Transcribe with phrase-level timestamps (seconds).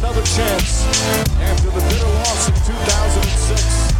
[0.00, 0.86] another chance
[1.42, 3.92] after the bitter loss in 2006.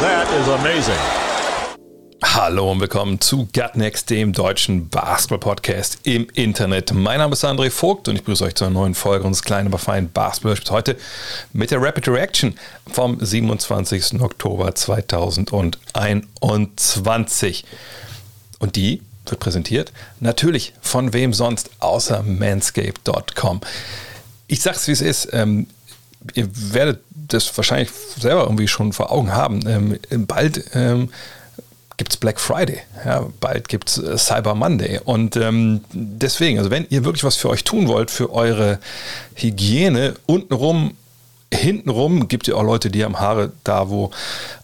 [0.00, 1.31] That is amazing.
[2.34, 6.94] Hallo und willkommen zu Gutnext, dem deutschen Basketball-Podcast im Internet.
[6.94, 9.66] Mein Name ist André Vogt und ich begrüße euch zu einer neuen Folge unseres kleinen,
[9.66, 10.96] aber feinen basketball heute
[11.52, 12.54] mit der Rapid Reaction
[12.90, 14.22] vom 27.
[14.22, 17.66] Oktober 2021.
[18.60, 23.60] Und die wird präsentiert natürlich von wem sonst außer manscape.com.
[24.46, 25.28] Ich sag's wie es ist.
[25.34, 25.66] Ähm,
[26.32, 29.66] ihr werdet das wahrscheinlich selber irgendwie schon vor Augen haben.
[29.66, 31.10] Ähm, bald ähm,
[32.02, 34.98] gibt es Black Friday, ja, bald gibt es äh, Cyber Monday.
[35.04, 38.80] Und ähm, deswegen, also wenn ihr wirklich was für euch tun wollt, für eure
[39.36, 40.96] Hygiene untenrum,
[41.54, 44.10] hintenrum, gibt es auch Leute, die haben Haare da, wo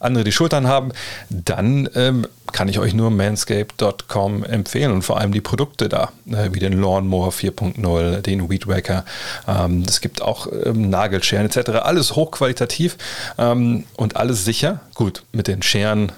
[0.00, 0.90] andere die Schultern haben,
[1.30, 6.48] dann ähm, kann ich euch nur manscape.com empfehlen und vor allem die Produkte da, äh,
[6.50, 9.04] wie den Lawnmower 4.0, den Weed Wacker.
[9.46, 11.70] Ähm, es gibt auch ähm, Nagelscheren etc.
[11.82, 12.98] Alles hochqualitativ
[13.38, 14.80] ähm, und alles sicher.
[14.96, 16.10] Gut, mit den Scheren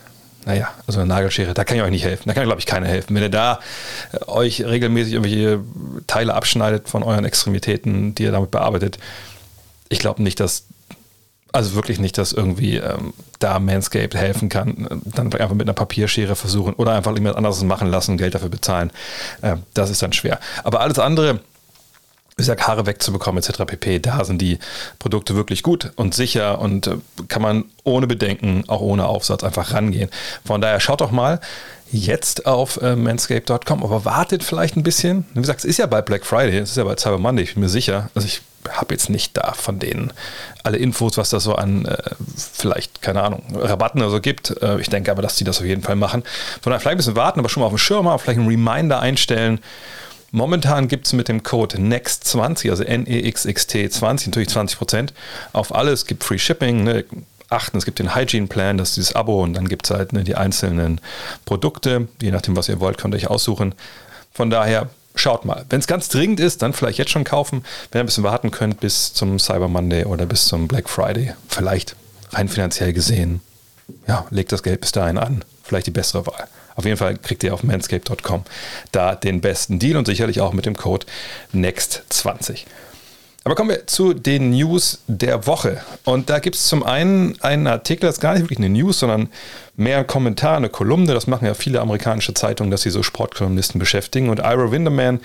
[0.45, 2.25] naja, also eine Nagelschere, da kann ich euch nicht helfen.
[2.27, 3.15] Da kann, glaube ich, keiner helfen.
[3.15, 3.61] Wenn ihr da
[4.13, 5.61] äh, euch regelmäßig irgendwelche
[6.07, 8.99] Teile abschneidet von euren Extremitäten, die ihr damit bearbeitet,
[9.89, 10.65] ich glaube nicht, dass,
[11.53, 15.03] also wirklich nicht, dass irgendwie ähm, da Manscaped helfen kann.
[15.05, 18.91] Dann einfach mit einer Papierschere versuchen oder einfach jemand anderes machen lassen, Geld dafür bezahlen.
[19.43, 20.39] Äh, das ist dann schwer.
[20.65, 21.41] Aber alles andere,
[22.37, 23.65] ich sag, Haare wegzubekommen etc.
[23.67, 23.99] pp.
[23.99, 24.59] Da sind die
[24.99, 26.97] Produkte wirklich gut und sicher und äh,
[27.29, 30.11] kann man ohne Bedenken, auch ohne Aufsatz einfach rangehen.
[30.45, 31.41] Von daher schaut doch mal
[31.93, 35.27] jetzt auf äh, manscape.com, aber wartet vielleicht ein bisschen.
[35.35, 37.55] Wie gesagt, es ist ja bei Black Friday, es ist ja bei Cyber Monday, ich
[37.55, 38.11] bin mir sicher.
[38.15, 40.13] Also ich habe jetzt nicht da von denen
[40.63, 41.97] alle Infos, was das so an äh,
[42.37, 44.63] vielleicht, keine Ahnung, Rabatten oder so gibt.
[44.63, 46.23] Äh, ich denke aber, dass die das auf jeden Fall machen.
[46.61, 49.01] Von daher vielleicht ein bisschen warten, aber schon mal auf dem Schirm vielleicht einen Reminder
[49.01, 49.61] einstellen
[50.33, 55.11] Momentan gibt es mit dem Code NEXT20, also N-E-X-X-T 20, natürlich 20%
[55.53, 56.01] auf alles.
[56.01, 57.05] Es gibt Free Shipping, ne?
[57.51, 60.13] achten, es gibt den Hygiene Plan, das ist dieses Abo und dann gibt es halt
[60.13, 61.01] ne, die einzelnen
[61.45, 62.09] Produkte.
[62.23, 63.75] Je nachdem, was ihr wollt, könnt ihr euch aussuchen.
[64.33, 65.65] Von daher schaut mal.
[65.69, 67.65] Wenn es ganz dringend ist, dann vielleicht jetzt schon kaufen.
[67.91, 71.35] Wenn ihr ein bisschen warten könnt bis zum Cyber Monday oder bis zum Black Friday,
[71.49, 71.97] vielleicht
[72.31, 73.41] rein finanziell gesehen,
[74.07, 75.45] ja, legt das Geld bis dahin an.
[75.65, 76.49] Vielleicht die bessere Wahl.
[76.75, 78.45] Auf jeden Fall kriegt ihr auf manscape.com
[78.93, 81.07] da den besten Deal und sicherlich auch mit dem Code
[81.55, 82.65] NEXT20.
[83.43, 85.81] Aber kommen wir zu den News der Woche.
[86.05, 88.99] Und da gibt es zum einen einen Artikel, das ist gar nicht wirklich eine News,
[88.99, 89.31] sondern
[89.77, 91.15] mehr ein Kommentar, eine Kolumne.
[91.15, 94.29] Das machen ja viele amerikanische Zeitungen, dass sie so Sportkolumnisten beschäftigen.
[94.29, 95.21] Und Ira Winderman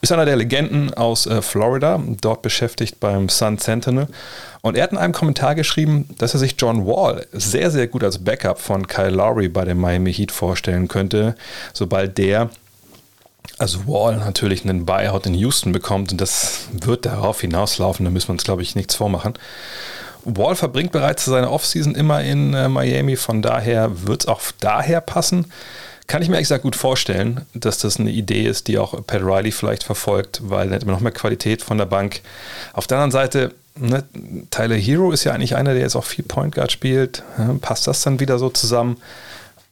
[0.00, 4.08] ist einer der Legenden aus äh, Florida, dort beschäftigt beim Sun Sentinel.
[4.62, 8.02] Und er hat in einem Kommentar geschrieben, dass er sich John Wall sehr, sehr gut
[8.02, 11.34] als Backup von Kyle Lowry bei dem Miami Heat vorstellen könnte,
[11.74, 12.48] sobald der
[13.58, 18.28] also Wall natürlich einen Buyout in Houston bekommt und das wird darauf hinauslaufen, da müssen
[18.28, 19.34] wir uns, glaube ich, nichts vormachen.
[20.24, 25.00] Wall verbringt bereits seine Offseason immer in äh, Miami, von daher wird es auch daher
[25.00, 25.46] passen.
[26.06, 29.22] Kann ich mir ehrlich gesagt gut vorstellen, dass das eine Idee ist, die auch Pat
[29.22, 32.22] Riley vielleicht verfolgt, weil dann hat man noch mehr Qualität von der Bank.
[32.72, 34.02] Auf der anderen Seite, ne,
[34.50, 37.22] Tyler Hero ist ja eigentlich einer, der jetzt auch viel Point Guard spielt.
[37.38, 38.96] Ja, passt das dann wieder so zusammen?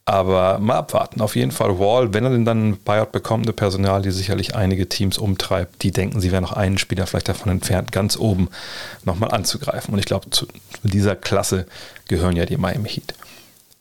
[0.08, 1.20] Aber mal abwarten.
[1.20, 4.54] Auf jeden Fall Wall, wenn er denn dann ein Buyout bekommt, eine Personal, die sicherlich
[4.54, 8.48] einige Teams umtreibt, die denken, sie wären noch einen Spieler vielleicht davon entfernt, ganz oben
[9.04, 9.92] nochmal anzugreifen.
[9.92, 10.46] Und ich glaube, zu
[10.82, 11.66] dieser Klasse
[12.06, 13.12] gehören ja die Miami Heat.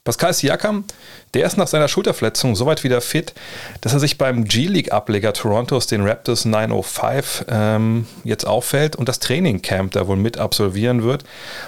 [0.07, 0.85] Pascal Siakam,
[1.33, 3.33] der ist nach seiner Schulterverletzung soweit wieder fit,
[3.81, 9.91] dass er sich beim G-League-Ableger Torontos, den Raptors 905, ähm, jetzt auffällt und das Trainingcamp
[9.91, 11.25] da wohl mit absolvieren wird.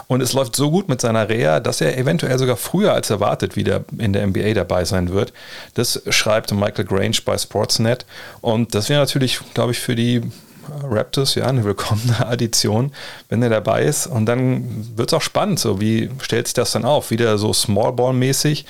[0.07, 3.57] Und es läuft so gut mit seiner Reha, dass er eventuell sogar früher als erwartet
[3.57, 5.33] wieder in der NBA dabei sein wird.
[5.73, 8.05] Das schreibt Michael Grange bei Sportsnet.
[8.39, 10.21] Und das wäre natürlich, glaube ich, für die
[10.83, 12.91] Raptors, ja, eine willkommene Addition,
[13.29, 14.07] wenn er dabei ist.
[14.07, 17.11] Und dann wird es auch spannend, so wie stellt sich das dann auf?
[17.11, 18.65] Wieder so Smallball-mäßig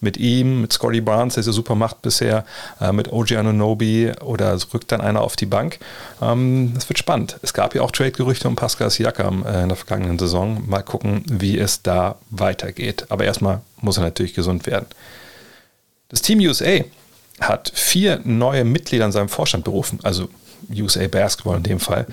[0.00, 2.44] mit ihm, mit Scotty Barnes, der so super macht bisher,
[2.80, 5.78] äh, mit OG Anunobi oder rückt dann einer auf die Bank.
[6.22, 7.38] Ähm, das wird spannend.
[7.42, 10.62] Es gab ja auch Trade-Gerüchte um Pascal Siakam äh, in der vergangenen Saison.
[10.66, 13.06] Mal gucken, wie es da weitergeht.
[13.08, 14.86] Aber erstmal muss er natürlich gesund werden.
[16.08, 16.80] Das Team USA
[17.40, 20.28] hat vier neue Mitglieder in seinem Vorstand berufen, also
[20.70, 22.06] USA Basketball in dem Fall.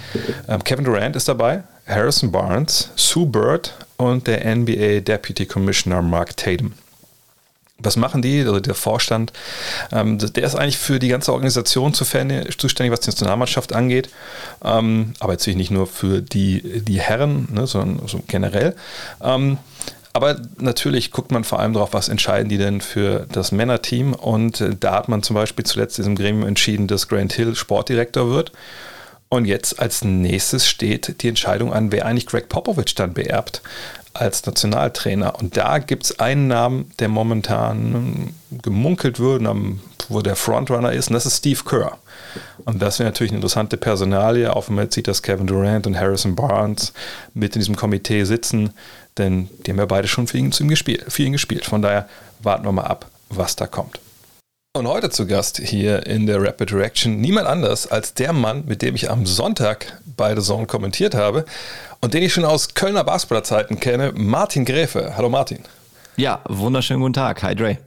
[0.47, 6.35] Ähm, Kevin Durant ist dabei, Harrison Barnes, Sue Bird und der NBA Deputy Commissioner Mark
[6.37, 6.73] Tatum.
[7.79, 8.39] Was machen die?
[8.39, 9.31] Also der Vorstand,
[9.91, 14.09] ähm, der ist eigentlich für die ganze Organisation zuständig, was die Nationalmannschaft angeht.
[14.63, 18.75] Ähm, aber jetzt nicht nur für die, die Herren, ne, sondern so generell.
[19.21, 19.59] Ähm,
[20.17, 24.13] aber natürlich guckt man vor allem darauf, was entscheiden die denn für das Männerteam.
[24.13, 28.29] Und äh, da hat man zum Beispiel zuletzt diesem Gremium entschieden, dass Grant Hill Sportdirektor
[28.31, 28.51] wird.
[29.29, 33.61] Und jetzt als nächstes steht die Entscheidung an, wer eigentlich Greg Popovich dann beerbt
[34.13, 35.37] als Nationaltrainer.
[35.37, 39.43] Und da gibt es einen Namen, der momentan gemunkelt wird,
[40.09, 41.99] wo der Frontrunner ist, und das ist Steve Kerr.
[42.65, 45.99] Und das wäre natürlich eine interessante Personalie, wenn man jetzt sieht, dass Kevin Durant und
[45.99, 46.93] Harrison Barnes
[47.35, 48.73] mit in diesem Komitee sitzen,
[49.17, 51.65] denn die haben ja beide schon für ihn, gespielt, für ihn gespielt.
[51.65, 52.07] Von daher
[52.39, 53.99] warten wir mal ab, was da kommt.
[54.77, 58.83] Und heute zu Gast hier in der Rapid Reaction niemand anders als der Mann, mit
[58.83, 61.45] dem ich am Sonntag beide Zone kommentiert habe
[61.99, 65.13] und den ich schon aus Kölner Basketballerzeiten kenne, Martin Gräfe.
[65.17, 65.63] Hallo Martin.
[66.19, 67.43] Ja, wunderschönen guten Tag.
[67.43, 67.77] Hi Dre.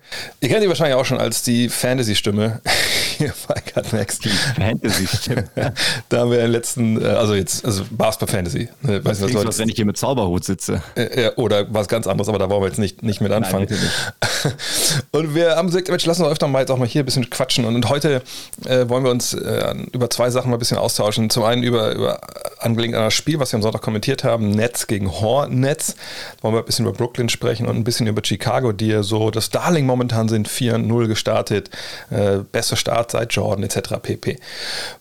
[0.40, 2.60] Ihr kennt ihn wahrscheinlich auch schon als die Fantasy-Stimme
[3.18, 4.20] hier bei Cut Max.
[4.56, 5.48] Fantasy-Stimme.
[6.08, 8.68] da haben wir in den letzten, äh, also jetzt, also Basketball-Fantasy.
[8.82, 10.80] Ne, weiß nicht, was, was wenn ich hier mit Zauberhut sitze.
[10.94, 13.66] Äh, oder was ganz anderes, aber da wollen wir jetzt nicht, nicht mit anfangen.
[13.68, 14.56] Nein, nicht.
[15.10, 17.28] Und wir haben gesagt, Mensch, lassen wir öfter mal jetzt auch mal hier ein bisschen
[17.30, 17.64] quatschen.
[17.64, 18.22] Und, heute
[18.64, 21.30] äh, wollen wir uns äh, über zwei Sachen mal ein bisschen austauschen.
[21.30, 22.20] Zum einen über, über
[22.60, 25.96] angelehnt an das Spiel, was wir am Sonntag kommentiert haben, Netz gegen Hornets.
[26.36, 29.02] Da wollen wir ein bisschen über Brooklyn sprechen und ein bisschen über Chicago, die ja
[29.02, 31.70] so das Darling momentan sind, 4-0 gestartet,
[32.10, 33.94] äh, bester Start seit Jordan etc.
[34.02, 34.38] pp.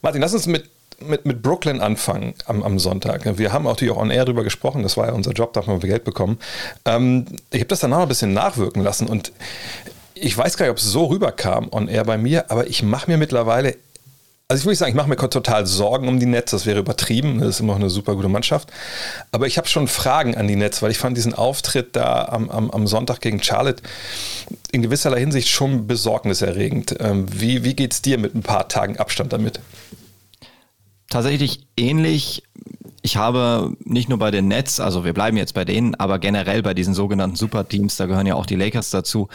[0.02, 0.70] Martin, lass uns mit
[1.02, 3.38] mit, mit Brooklyn anfangen am, am Sonntag.
[3.38, 5.82] Wir haben natürlich auch on air drüber gesprochen, das war ja unser Job, da haben
[5.82, 6.40] wir Geld bekommen.
[6.86, 9.32] Ähm, ich habe das danach ein bisschen nachwirken lassen und
[10.14, 13.10] ich weiß gar nicht, ob es so rüberkam on air bei mir, aber ich mache
[13.10, 13.78] mir mittlerweile
[14.50, 17.40] also ich würde sagen, ich mache mir total Sorgen um die Nets, das wäre übertrieben,
[17.40, 18.70] das ist immer noch eine super gute Mannschaft.
[19.32, 22.50] Aber ich habe schon Fragen an die Nets, weil ich fand diesen Auftritt da am,
[22.50, 23.84] am, am Sonntag gegen Charlotte
[24.72, 26.96] in gewisserlei Hinsicht schon besorgniserregend.
[27.00, 29.60] Ähm, wie, wie geht es dir mit ein paar Tagen Abstand damit?
[31.12, 32.42] Tatsächlich ähnlich
[33.10, 36.62] ich habe nicht nur bei den Nets, also wir bleiben jetzt bei denen, aber generell
[36.62, 39.30] bei diesen sogenannten Superteams, da gehören ja auch die Lakers dazu,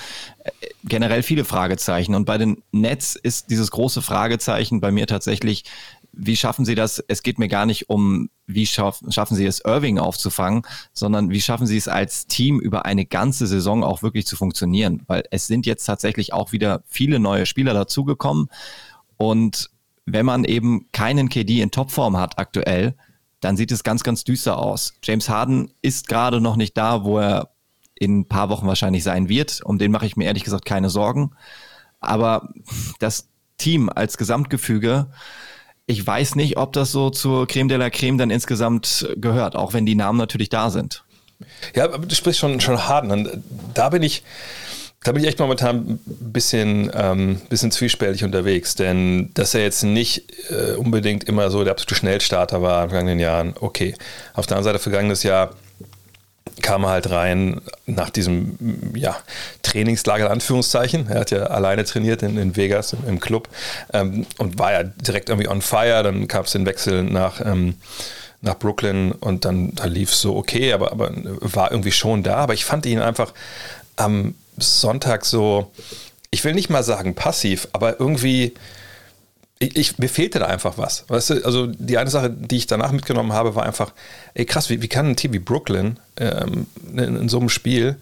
[0.44, 0.50] äh,
[0.84, 2.14] generell viele Fragezeichen.
[2.14, 5.64] Und bei den Nets ist dieses große Fragezeichen bei mir tatsächlich,
[6.12, 7.02] wie schaffen sie das?
[7.08, 10.62] Es geht mir gar nicht um, wie schaffen, schaffen sie es, Irving aufzufangen,
[10.92, 15.02] sondern wie schaffen sie es als Team über eine ganze Saison auch wirklich zu funktionieren?
[15.08, 18.50] Weil es sind jetzt tatsächlich auch wieder viele neue Spieler dazugekommen.
[19.16, 19.70] Und
[20.06, 22.94] wenn man eben keinen KD in Topform hat aktuell,
[23.44, 24.94] dann sieht es ganz, ganz düster aus.
[25.02, 27.50] James Harden ist gerade noch nicht da, wo er
[27.94, 29.60] in ein paar Wochen wahrscheinlich sein wird.
[29.64, 31.32] Um den mache ich mir ehrlich gesagt keine Sorgen.
[32.00, 32.48] Aber
[32.98, 35.06] das Team als Gesamtgefüge,
[35.86, 39.74] ich weiß nicht, ob das so zur Creme de la Creme dann insgesamt gehört, auch
[39.74, 41.04] wenn die Namen natürlich da sind.
[41.74, 43.44] Ja, aber du sprichst schon, schon Harden.
[43.74, 44.22] Da bin ich,
[45.04, 49.84] da bin ich echt momentan ein bisschen, ähm, bisschen zwiespältig unterwegs, denn dass er jetzt
[49.84, 53.94] nicht äh, unbedingt immer so der absolute Schnellstarter war in den vergangenen Jahren, okay.
[54.32, 55.50] Auf der anderen Seite, vergangenes Jahr
[56.62, 59.16] kam er halt rein nach diesem ja,
[59.62, 61.08] Trainingslager, in Anführungszeichen.
[61.10, 63.50] Er hat ja alleine trainiert in, in Vegas im, im Club
[63.92, 66.02] ähm, und war ja direkt irgendwie on fire.
[66.02, 67.74] Dann gab es den Wechsel nach, ähm,
[68.40, 72.36] nach Brooklyn und dann da lief es so okay, aber, aber war irgendwie schon da.
[72.36, 73.34] Aber ich fand ihn einfach
[73.96, 75.70] am Sonntag so,
[76.30, 78.54] ich will nicht mal sagen passiv, aber irgendwie,
[79.58, 81.04] ich, ich, mir fehlte da einfach was.
[81.08, 83.92] Weißt du, also die eine Sache, die ich danach mitgenommen habe, war einfach,
[84.34, 87.96] ey krass, wie, wie kann ein Team wie Brooklyn ähm, in, in so einem Spiel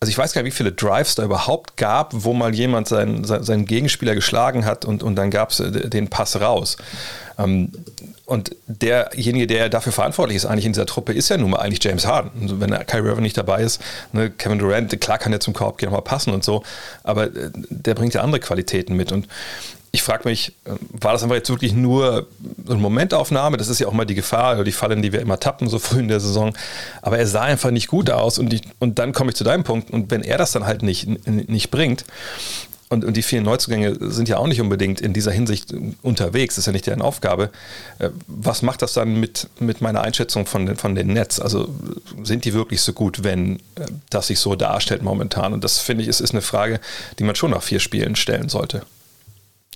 [0.00, 3.22] also ich weiß gar nicht, wie viele Drives da überhaupt gab, wo mal jemand seinen,
[3.24, 6.78] seinen Gegenspieler geschlagen hat und, und dann gab es äh, den Pass raus.
[7.40, 7.72] Ähm,
[8.26, 11.82] und derjenige, der dafür verantwortlich ist, eigentlich in dieser Truppe, ist ja nun mal eigentlich
[11.82, 12.30] James Harden.
[12.42, 13.80] Also wenn Kyrie Irving nicht dabei ist,
[14.12, 16.62] ne, Kevin Durant, klar kann er zum Korb gehen, mal passen und so,
[17.02, 19.10] aber äh, der bringt ja andere Qualitäten mit.
[19.10, 19.26] Und
[19.92, 22.28] ich frage mich, äh, war das einfach jetzt wirklich nur
[22.66, 23.56] eine Momentaufnahme?
[23.56, 25.68] Das ist ja auch mal die Gefahr oder die Falle, in die wir immer tappen,
[25.68, 26.56] so früh in der Saison.
[27.02, 29.64] Aber er sah einfach nicht gut aus und, die, und dann komme ich zu deinem
[29.64, 29.90] Punkt.
[29.90, 32.04] Und wenn er das dann halt nicht, nicht bringt,
[32.90, 36.66] und, und die vielen Neuzugänge sind ja auch nicht unbedingt in dieser Hinsicht unterwegs, ist
[36.66, 37.50] ja nicht deren Aufgabe.
[38.00, 41.38] Äh, was macht das dann mit, mit meiner Einschätzung von den, von den Netz?
[41.38, 41.72] Also
[42.24, 45.52] sind die wirklich so gut, wenn äh, das sich so darstellt momentan?
[45.52, 46.80] Und das finde ich, ist, ist eine Frage,
[47.20, 48.82] die man schon nach vier Spielen stellen sollte.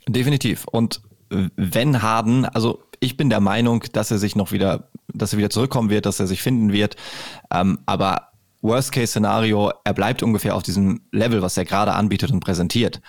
[0.09, 0.64] Definitiv.
[0.66, 5.38] Und wenn Harden, also ich bin der Meinung, dass er sich noch wieder, dass er
[5.38, 6.97] wieder zurückkommen wird, dass er sich finden wird.
[7.52, 8.33] Ähm, aber
[8.64, 13.00] Worst-Case-Szenario, er bleibt ungefähr auf diesem Level, was er gerade anbietet und präsentiert,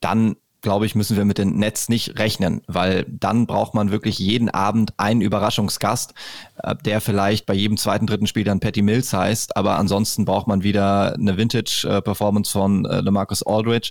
[0.00, 4.18] dann glaube ich, müssen wir mit den Nets nicht rechnen, weil dann braucht man wirklich
[4.18, 6.14] jeden Abend einen Überraschungsgast,
[6.62, 10.46] äh, der vielleicht bei jedem zweiten, dritten Spiel dann Patty Mills heißt, aber ansonsten braucht
[10.46, 13.90] man wieder eine Vintage-Performance von äh, LeMarcus Aldridge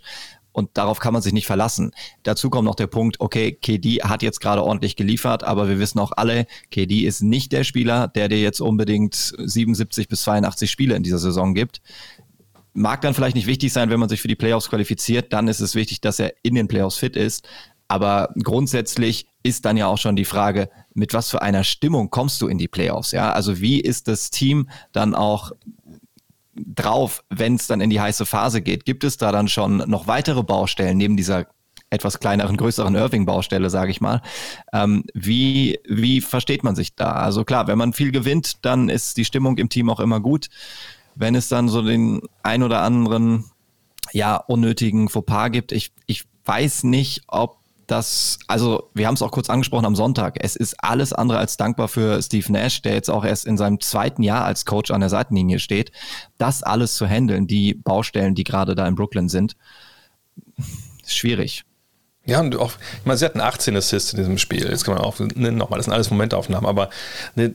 [0.52, 1.92] und darauf kann man sich nicht verlassen.
[2.24, 6.00] Dazu kommt noch der Punkt, okay, KD hat jetzt gerade ordentlich geliefert, aber wir wissen
[6.00, 10.96] auch alle, KD ist nicht der Spieler, der dir jetzt unbedingt 77 bis 82 Spiele
[10.96, 11.82] in dieser Saison gibt.
[12.74, 15.60] Mag dann vielleicht nicht wichtig sein, wenn man sich für die Playoffs qualifiziert, dann ist
[15.60, 17.48] es wichtig, dass er in den Playoffs fit ist.
[17.88, 22.42] Aber grundsätzlich ist dann ja auch schon die Frage, mit was für einer Stimmung kommst
[22.42, 23.12] du in die Playoffs?
[23.12, 25.52] Ja, also wie ist das Team dann auch
[26.56, 28.86] drauf, wenn es dann in die heiße Phase geht?
[28.86, 31.48] Gibt es da dann schon noch weitere Baustellen neben dieser
[31.92, 34.22] etwas kleineren, größeren Irving-Baustelle, sage ich mal.
[34.72, 37.12] Ähm, wie, wie versteht man sich da?
[37.12, 40.48] Also klar, wenn man viel gewinnt, dann ist die Stimmung im Team auch immer gut.
[41.16, 43.52] Wenn es dann so den ein oder anderen,
[44.14, 47.61] ja, unnötigen Fauxpas gibt, ich, ich weiß nicht, ob
[47.92, 51.58] das, also wir haben es auch kurz angesprochen am Sonntag, es ist alles andere als
[51.58, 55.02] dankbar für Steve Nash, der jetzt auch erst in seinem zweiten Jahr als Coach an
[55.02, 55.92] der Seitenlinie steht,
[56.38, 59.58] das alles zu handeln, die Baustellen, die gerade da in Brooklyn sind,
[61.06, 61.66] schwierig.
[62.26, 64.70] Ja, und auch, ich meine, sie hatten 18 Assists in diesem Spiel.
[64.70, 66.90] Jetzt kann man auch ne, nochmal, das sind alles Momentaufnahmen, aber
[67.36, 67.54] ne,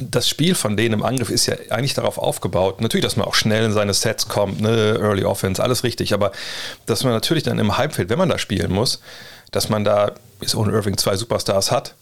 [0.00, 2.80] das Spiel von denen im Angriff ist ja eigentlich darauf aufgebaut.
[2.80, 6.32] Natürlich, dass man auch schnell in seine Sets kommt, ne, Early Offense, alles richtig, aber
[6.86, 9.00] dass man natürlich dann im Halbfeld, wenn man da spielen muss,
[9.50, 11.94] dass man da, bis ohne Irving, zwei Superstars hat,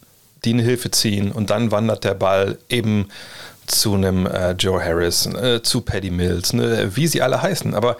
[0.45, 3.09] die eine Hilfe ziehen und dann wandert der Ball eben
[3.66, 7.75] zu einem äh, Joe Harris, äh, zu Paddy Mills, ne, wie sie alle heißen.
[7.75, 7.96] Aber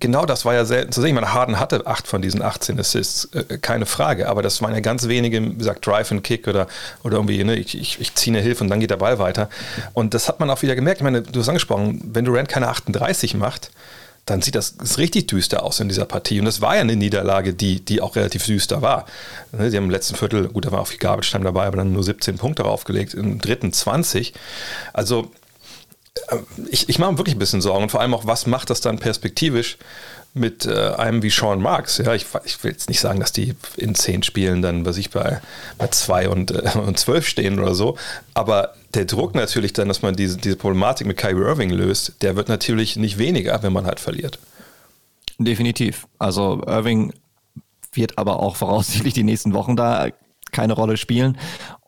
[0.00, 1.08] genau das war ja selten zu sehen.
[1.08, 4.28] Ich meine, Harden hatte acht von diesen 18 Assists, äh, keine Frage.
[4.28, 6.66] Aber das waren ja ganz wenige, wie gesagt, Drive and Kick oder,
[7.02, 9.48] oder irgendwie, ne, ich, ich, ich ziehe eine Hilfe und dann geht der Ball weiter.
[9.94, 11.00] Und das hat man auch wieder gemerkt.
[11.00, 13.70] Ich meine, du hast angesprochen, wenn Durant keine 38 macht,
[14.30, 16.40] dann sieht das richtig düster aus in dieser Partie.
[16.40, 19.06] Und es war ja eine Niederlage, die, die auch relativ düster war.
[19.52, 21.78] Ne, sie haben im letzten Viertel, gut, da war auch viel Garbage Time dabei, aber
[21.78, 24.34] dann nur 17 Punkte draufgelegt, im dritten 20.
[24.92, 25.30] Also
[26.70, 28.80] ich, ich mache mir wirklich ein bisschen Sorgen und vor allem auch, was macht das
[28.80, 29.78] dann perspektivisch
[30.34, 31.98] mit äh, einem wie Sean Marks?
[31.98, 35.10] Ja, ich, ich, will jetzt nicht sagen, dass die in zehn Spielen dann, was ich
[35.10, 35.40] bei,
[35.78, 37.96] bei zwei und, äh, und zwölf stehen oder so,
[38.34, 42.36] aber der Druck natürlich dann, dass man diese, diese Problematik mit Kyrie Irving löst, der
[42.36, 44.38] wird natürlich nicht weniger, wenn man halt verliert.
[45.38, 46.06] Definitiv.
[46.18, 47.12] Also Irving
[47.92, 50.08] wird aber auch voraussichtlich die nächsten Wochen da
[50.52, 51.38] keine Rolle spielen.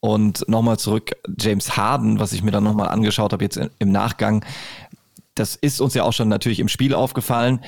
[0.01, 4.45] Und nochmal zurück, James Harden, was ich mir dann nochmal angeschaut habe jetzt im Nachgang,
[5.35, 7.61] das ist uns ja auch schon natürlich im Spiel aufgefallen.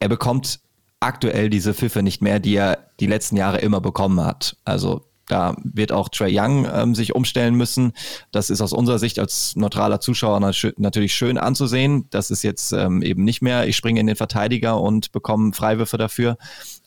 [0.00, 0.60] Er bekommt
[1.00, 4.56] aktuell diese Pfiffe nicht mehr, die er die letzten Jahre immer bekommen hat.
[4.64, 7.92] Also da wird auch Trey Young ähm, sich umstellen müssen.
[8.32, 12.06] Das ist aus unserer Sicht als neutraler Zuschauer natürlich schön anzusehen.
[12.10, 15.96] Das ist jetzt ähm, eben nicht mehr, ich springe in den Verteidiger und bekomme Freiwürfe
[15.96, 16.36] dafür.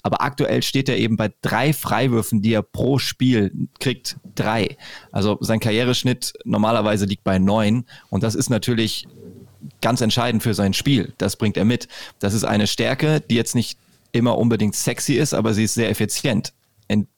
[0.05, 4.17] Aber aktuell steht er eben bei drei Freiwürfen, die er pro Spiel kriegt.
[4.35, 4.77] Drei.
[5.11, 7.85] Also sein Karriereschnitt normalerweise liegt bei neun.
[8.11, 9.07] Und das ist natürlich
[9.81, 11.13] ganz entscheidend für sein Spiel.
[11.17, 11.87] Das bringt er mit.
[12.19, 13.79] Das ist eine Stärke, die jetzt nicht
[14.11, 16.53] immer unbedingt sexy ist, aber sie ist sehr effizient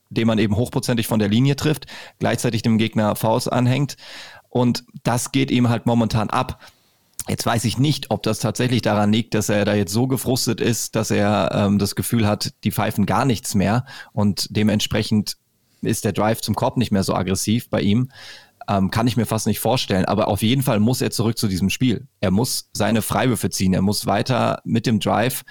[0.09, 1.85] indem man eben hochprozentig von der Linie trifft,
[2.19, 3.97] gleichzeitig dem Gegner Faust anhängt.
[4.49, 6.61] Und das geht ihm halt momentan ab.
[7.27, 10.61] Jetzt weiß ich nicht, ob das tatsächlich daran liegt, dass er da jetzt so gefrustet
[10.61, 15.37] ist, dass er ähm, das Gefühl hat, die pfeifen gar nichts mehr und dementsprechend
[15.81, 18.09] ist der Drive zum Korb nicht mehr so aggressiv bei ihm.
[18.69, 20.05] Ähm, kann ich mir fast nicht vorstellen.
[20.05, 22.07] Aber auf jeden Fall muss er zurück zu diesem Spiel.
[22.19, 23.73] Er muss seine Freiwürfe ziehen.
[23.73, 25.43] Er muss weiter mit dem Drive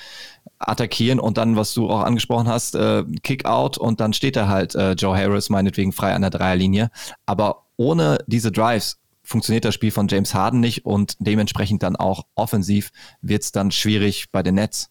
[0.59, 4.75] attackieren und dann, was du auch angesprochen hast, äh, Kick-out und dann steht da halt
[4.75, 6.90] äh, Joe Harris meinetwegen frei an der Dreierlinie.
[7.25, 12.25] Aber ohne diese Drives funktioniert das Spiel von James Harden nicht und dementsprechend dann auch
[12.35, 12.90] offensiv
[13.21, 14.90] wird es dann schwierig bei den Nets.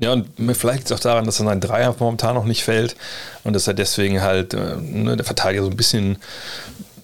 [0.00, 2.96] Ja, und vielleicht es auch daran, dass er sein Dreier momentan noch nicht fällt
[3.44, 6.16] und dass er deswegen halt äh, ne, der Verteidiger so ein bisschen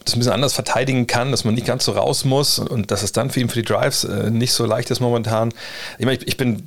[0.08, 3.02] das ein bisschen anders verteidigen kann, dass man nicht ganz so raus muss und dass
[3.02, 5.52] es dann für ihn für die Drives äh, nicht so leicht ist momentan.
[5.98, 6.64] Ich, meine, ich, bin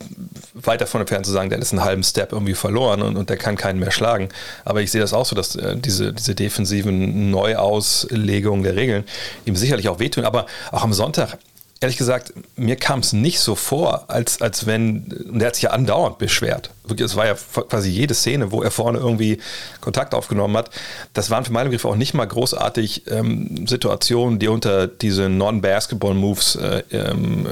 [0.53, 3.37] weit davon entfernt zu sagen, der ist einen halben Step irgendwie verloren und, und der
[3.37, 4.29] kann keinen mehr schlagen.
[4.65, 9.03] Aber ich sehe das auch so, dass äh, diese, diese defensiven Neuauslegungen der Regeln
[9.45, 10.25] ihm sicherlich auch wehtun.
[10.25, 11.37] Aber auch am Sonntag,
[11.81, 15.63] ehrlich gesagt, mir kam es nicht so vor, als, als wenn, und er hat sich
[15.63, 16.69] ja andauernd beschwert.
[16.99, 19.39] Es war ja quasi jede Szene, wo er vorne irgendwie
[19.81, 20.69] Kontakt aufgenommen hat.
[21.13, 26.83] Das waren für meinen Begriff auch nicht mal großartig ähm, Situationen, die unter diese Non-Basketball-Moves-Regel
[26.91, 27.47] äh, ähm,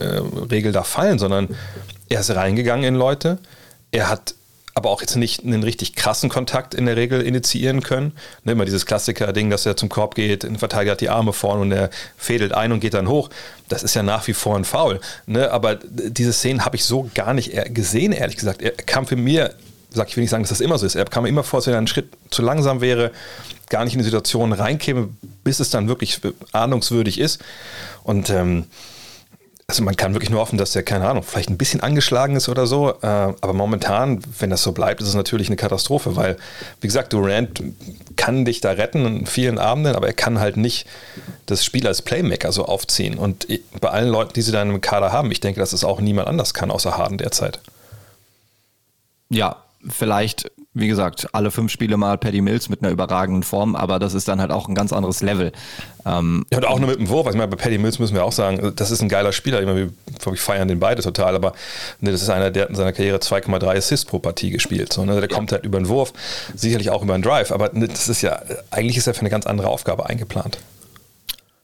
[0.51, 1.50] äh, da fallen, sondern
[2.07, 3.39] er ist reingegangen in Leute.
[3.91, 4.36] Er hat
[4.79, 8.13] aber auch jetzt nicht einen richtig krassen Kontakt in der Regel initiieren können.
[8.45, 11.62] Ne, immer dieses Klassiker-Ding, dass er zum Korb geht, ein Verteidiger hat die Arme vorne
[11.62, 13.29] und er fädelt ein und geht dann hoch.
[13.67, 15.01] Das ist ja nach wie vor ein Foul.
[15.25, 15.51] Ne?
[15.51, 18.62] Aber diese Szenen habe ich so gar nicht gesehen, ehrlich gesagt.
[18.62, 19.53] Er kam für mir,
[19.93, 21.67] sag ich will nicht sagen, dass das immer so ist, er kam immer vor, dass
[21.67, 23.12] er einen Schritt zu langsam wäre,
[23.67, 25.09] gar nicht in die Situation reinkäme,
[25.43, 26.21] bis es dann wirklich
[26.53, 27.41] ahnungswürdig ist.
[28.03, 28.65] Und ähm,
[29.69, 32.49] also man kann wirklich nur hoffen, dass der, keine Ahnung, vielleicht ein bisschen angeschlagen ist
[32.49, 32.89] oder so.
[32.89, 36.38] Äh, aber momentan, wenn das so bleibt, ist es natürlich eine Katastrophe, weil,
[36.81, 37.61] wie gesagt, Durant
[38.15, 40.88] kann dich da retten in vielen Abenden, aber er kann halt nicht
[41.45, 43.15] das Spiel als Playmaker so aufziehen.
[43.19, 43.47] Und
[43.79, 46.27] bei allen Leuten, die sie da im Kader haben, ich denke, dass es auch niemand
[46.27, 47.59] anders kann, außer Harden derzeit.
[49.29, 49.57] Ja,
[49.88, 54.13] vielleicht wie gesagt, alle fünf Spiele mal Paddy Mills mit einer überragenden Form, aber das
[54.13, 55.51] ist dann halt auch ein ganz anderes Level.
[56.05, 57.27] Ähm, ja, und auch nur mit dem Wurf.
[57.27, 59.59] Ich meine, bei Paddy Mills müssen wir auch sagen, das ist ein geiler Spieler.
[59.59, 61.53] Ich meine, wir feiern den beide total, aber
[62.01, 64.93] ne, das ist einer, der hat in seiner Karriere 2,3 Assists pro Partie gespielt.
[64.93, 65.19] So, ne?
[65.19, 65.35] Der ja.
[65.35, 66.13] kommt halt über den Wurf,
[66.55, 69.31] sicherlich auch über den Drive, aber ne, das ist ja, eigentlich ist er für eine
[69.31, 70.59] ganz andere Aufgabe eingeplant.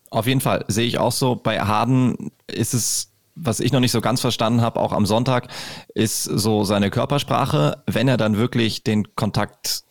[0.09, 1.35] Auf jeden Fall, sehe ich auch so.
[1.35, 5.49] Bei Harden ist es was ich noch nicht so ganz verstanden habe, auch am Sonntag,
[5.93, 7.83] ist so seine Körpersprache.
[7.85, 9.83] Wenn er dann wirklich den Kontakt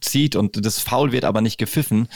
[0.00, 2.08] zieht und das Foul wird aber nicht gepfiffen,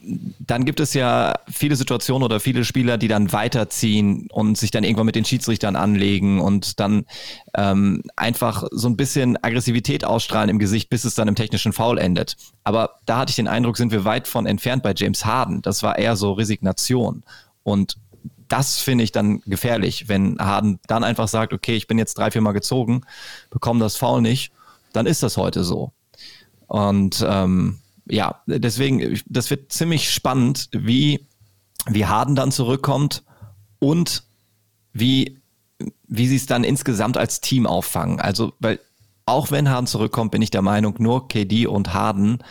[0.00, 4.84] dann gibt es ja viele Situationen oder viele Spieler, die dann weiterziehen und sich dann
[4.84, 7.04] irgendwann mit den Schiedsrichtern anlegen und dann
[7.56, 11.98] ähm, einfach so ein bisschen Aggressivität ausstrahlen im Gesicht, bis es dann im technischen Foul
[11.98, 12.36] endet.
[12.64, 15.62] Aber da hatte ich den Eindruck, sind wir weit von entfernt bei James Harden.
[15.62, 17.24] Das war eher so Resignation.
[17.64, 17.96] Und
[18.48, 22.30] das finde ich dann gefährlich, wenn Harden dann einfach sagt, okay, ich bin jetzt drei,
[22.30, 23.02] vier Mal gezogen,
[23.50, 24.52] bekomme das Foul nicht,
[24.92, 25.92] dann ist das heute so.
[26.66, 27.78] Und ähm,
[28.08, 31.26] ja, deswegen, das wird ziemlich spannend, wie,
[31.86, 33.22] wie Harden dann zurückkommt
[33.78, 34.24] und
[34.92, 35.38] wie,
[36.06, 38.20] wie sie es dann insgesamt als Team auffangen.
[38.20, 38.80] Also, weil
[39.26, 42.42] auch wenn Harden zurückkommt, bin ich der Meinung, nur KD und Harden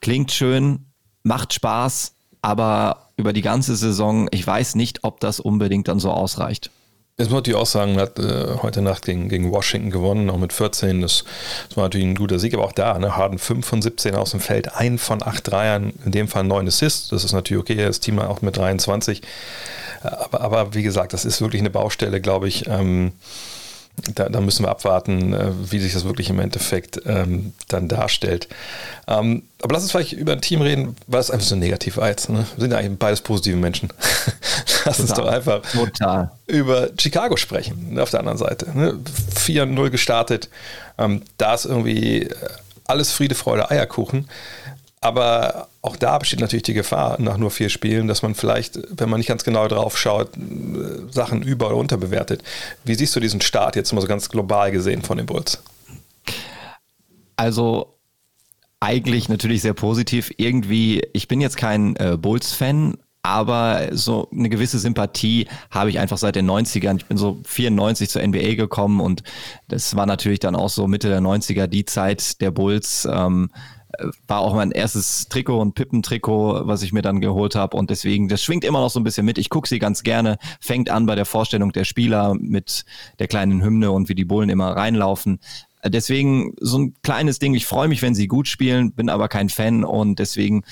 [0.00, 0.86] klingt schön,
[1.22, 6.10] macht Spaß, aber über die ganze Saison, ich weiß nicht, ob das unbedingt dann so
[6.10, 6.70] ausreicht.
[7.20, 10.52] Jetzt muss ich auch sagen, hat äh, heute Nacht gegen, gegen Washington gewonnen, auch mit
[10.52, 11.00] 14.
[11.00, 11.24] Das,
[11.68, 14.30] das, war natürlich ein guter Sieg, aber auch da, ne, Harden 5 von 17 aus
[14.30, 17.08] dem Feld, ein von 8 Dreiern, in dem Fall 9 Assists.
[17.08, 19.20] Das ist natürlich okay, das Team auch mit 23.
[20.00, 22.68] Aber, aber wie gesagt, das ist wirklich eine Baustelle, glaube ich.
[22.68, 23.10] Ähm,
[24.14, 28.48] da, da, müssen wir abwarten, äh, wie sich das wirklich im Endeffekt ähm, dann darstellt.
[29.06, 32.28] Ähm, aber lass uns vielleicht über ein Team reden, was einfach so negativ war jetzt.
[32.28, 32.46] Ne?
[32.56, 33.88] Wir sind ja eigentlich beides positive Menschen.
[34.84, 36.30] lass uns doch einfach Total.
[36.46, 38.70] über Chicago sprechen, ne, auf der anderen Seite.
[38.76, 38.98] Ne?
[39.36, 40.48] 4-0 gestartet.
[40.98, 42.34] Ähm, da ist irgendwie äh,
[42.86, 44.28] alles Friede, Freude, Eierkuchen.
[45.00, 49.08] Aber auch da besteht natürlich die Gefahr nach nur vier Spielen, dass man vielleicht, wenn
[49.08, 52.42] man nicht ganz genau drauf schaut, äh, Sachen über- oder unterbewertet.
[52.84, 55.62] Wie siehst du diesen Start jetzt mal so ganz global gesehen von den Bulls?
[57.36, 57.94] Also
[58.80, 60.30] eigentlich natürlich sehr positiv.
[60.36, 66.18] Irgendwie, ich bin jetzt kein äh, Bulls-Fan, aber so eine gewisse Sympathie habe ich einfach
[66.18, 66.96] seit den 90ern.
[66.96, 69.22] Ich bin so 94 zur NBA gekommen und
[69.68, 73.06] das war natürlich dann auch so Mitte der 90er die Zeit der Bulls.
[73.10, 73.50] Ähm,
[74.26, 78.28] war auch mein erstes Trikot und Pippentrikot, was ich mir dann geholt habe und deswegen,
[78.28, 79.38] das schwingt immer noch so ein bisschen mit.
[79.38, 82.84] Ich gucke sie ganz gerne, fängt an bei der Vorstellung der Spieler mit
[83.18, 85.40] der kleinen Hymne und wie die Bullen immer reinlaufen.
[85.84, 87.54] Deswegen so ein kleines Ding.
[87.54, 90.64] Ich freue mich, wenn sie gut spielen, bin aber kein Fan und deswegen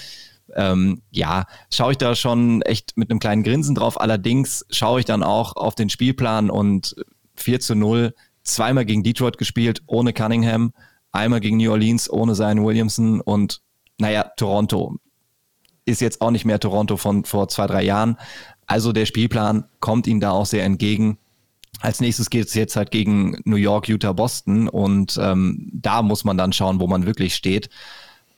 [0.54, 4.00] ähm, ja, schaue ich da schon echt mit einem kleinen Grinsen drauf.
[4.00, 6.96] Allerdings schaue ich dann auch auf den Spielplan und
[7.36, 10.72] 4 zu 0, zweimal gegen Detroit gespielt, ohne Cunningham
[11.16, 13.62] einmal gegen New Orleans ohne seinen Williamson und
[13.98, 14.96] naja, Toronto
[15.84, 18.16] ist jetzt auch nicht mehr Toronto von vor zwei, drei Jahren.
[18.66, 21.18] Also der Spielplan kommt ihnen da auch sehr entgegen.
[21.80, 26.24] Als nächstes geht es jetzt halt gegen New York, Utah, Boston und ähm, da muss
[26.24, 27.70] man dann schauen, wo man wirklich steht.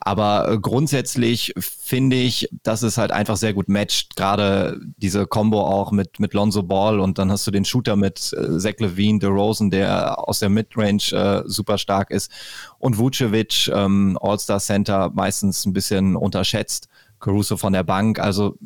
[0.00, 4.14] Aber äh, grundsätzlich finde ich, dass es halt einfach sehr gut matcht.
[4.16, 8.32] Gerade diese Combo auch mit, mit Lonzo Ball und dann hast du den Shooter mit
[8.32, 12.30] äh, Zach Levine, DeRozan, der aus der Midrange äh, super stark ist
[12.78, 16.88] und Vucevic, ähm, All-Star Center, meistens ein bisschen unterschätzt.
[17.18, 18.20] Caruso von der Bank.
[18.20, 18.56] Also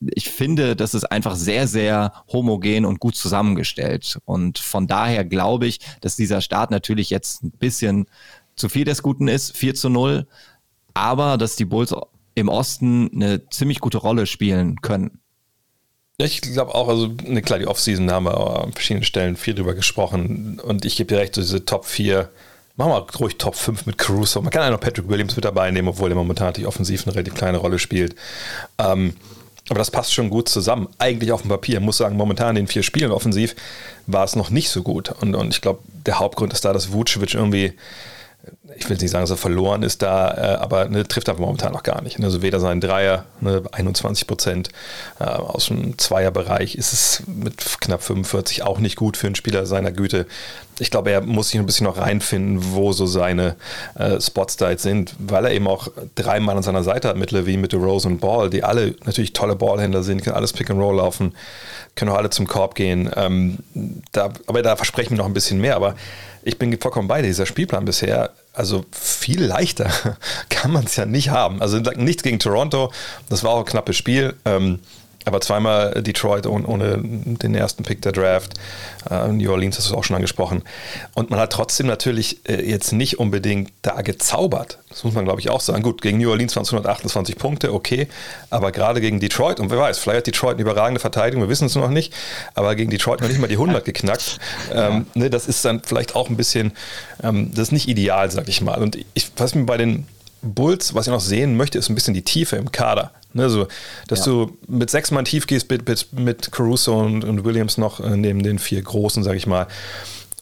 [0.00, 4.18] ich finde, das ist einfach sehr, sehr homogen und gut zusammengestellt.
[4.24, 8.06] Und von daher glaube ich, dass dieser Start natürlich jetzt ein bisschen
[8.54, 9.56] zu viel des Guten ist.
[9.56, 10.26] 4 zu 0
[10.96, 11.94] aber dass die Bulls
[12.34, 15.20] im Osten eine ziemlich gute Rolle spielen können.
[16.18, 19.74] Ich glaube auch, also ne, klar, die Offseason haben wir an verschiedenen Stellen viel drüber
[19.74, 22.30] gesprochen und ich gebe dir recht, so diese Top 4,
[22.76, 24.40] machen wir ruhig Top 5 mit Caruso.
[24.40, 27.14] Man kann ja noch Patrick Williams mit dabei nehmen, obwohl er momentan die offensiv eine
[27.14, 28.16] relativ kleine Rolle spielt.
[28.78, 29.14] Ähm,
[29.68, 30.88] aber das passt schon gut zusammen.
[30.98, 31.78] Eigentlich auf dem Papier.
[31.78, 33.54] Ich muss sagen, momentan in den vier Spielen offensiv
[34.06, 35.12] war es noch nicht so gut.
[35.20, 37.74] Und, und ich glaube, der Hauptgrund ist da, dass Vucevic irgendwie
[38.76, 41.72] ich will nicht sagen, dass er verloren ist da, äh, aber ne, trifft er momentan
[41.72, 42.22] noch gar nicht.
[42.22, 44.68] Also weder sein Dreier, ne, 21 Prozent
[45.18, 49.66] äh, aus dem Zweierbereich ist es mit knapp 45 auch nicht gut für einen Spieler
[49.66, 50.26] seiner Güte.
[50.78, 53.56] Ich glaube, er muss sich ein bisschen noch reinfinden, wo so seine
[53.94, 57.16] äh, Spots da jetzt sind, weil er eben auch drei Mann an seiner Seite hat
[57.16, 60.70] mit Levine, mit Rose und Ball, die alle natürlich tolle Ballhändler sind, können alles Pick
[60.70, 61.34] and Roll laufen,
[61.94, 63.10] können auch alle zum Korb gehen.
[63.16, 63.58] Ähm,
[64.12, 65.76] da, aber da versprechen wir noch ein bisschen mehr.
[65.76, 65.94] Aber
[66.46, 67.22] ich bin vollkommen bei.
[67.22, 69.90] Dieser Spielplan bisher, also viel leichter
[70.48, 71.60] kann man es ja nicht haben.
[71.60, 72.92] Also nichts gegen Toronto,
[73.28, 74.34] das war auch ein knappes Spiel.
[74.44, 74.78] Ähm,
[75.26, 78.54] aber zweimal Detroit ohne, den ersten Pick der Draft.
[79.10, 80.62] Äh, New Orleans hast du auch schon angesprochen.
[81.14, 84.78] Und man hat trotzdem natürlich äh, jetzt nicht unbedingt da gezaubert.
[84.88, 85.82] Das muss man, glaube ich, auch sagen.
[85.82, 88.06] Gut, gegen New Orleans waren es 128 Punkte, okay.
[88.50, 91.66] Aber gerade gegen Detroit, und wer weiß, vielleicht hat Detroit eine überragende Verteidigung, wir wissen
[91.66, 92.14] es noch nicht.
[92.54, 94.38] Aber gegen Detroit noch nicht mal die 100 geknackt.
[94.72, 96.72] Ähm, ne, das ist dann vielleicht auch ein bisschen,
[97.22, 98.80] ähm, das ist nicht ideal, sag ich mal.
[98.80, 100.06] Und ich, was mir bei den
[100.42, 103.12] Bulls, was ich noch sehen möchte, ist ein bisschen die Tiefe im Kader.
[103.32, 103.68] Ne, so,
[104.08, 104.32] dass ja.
[104.32, 108.16] du mit sechs Mann tief gehst, mit, mit, mit Caruso und, und Williams noch äh,
[108.16, 109.66] neben den vier Großen, sage ich mal.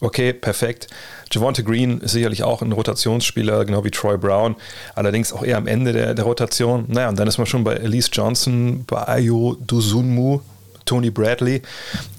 [0.01, 0.87] Okay, perfekt.
[1.33, 4.55] Javonte Green ist sicherlich auch ein Rotationsspieler, genau wie Troy Brown,
[4.95, 6.85] allerdings auch eher am Ende der, der Rotation.
[6.89, 10.41] Naja, und dann ist man schon bei Elise Johnson, bei Ayo Duzunmu,
[10.85, 11.63] Tony Bradley,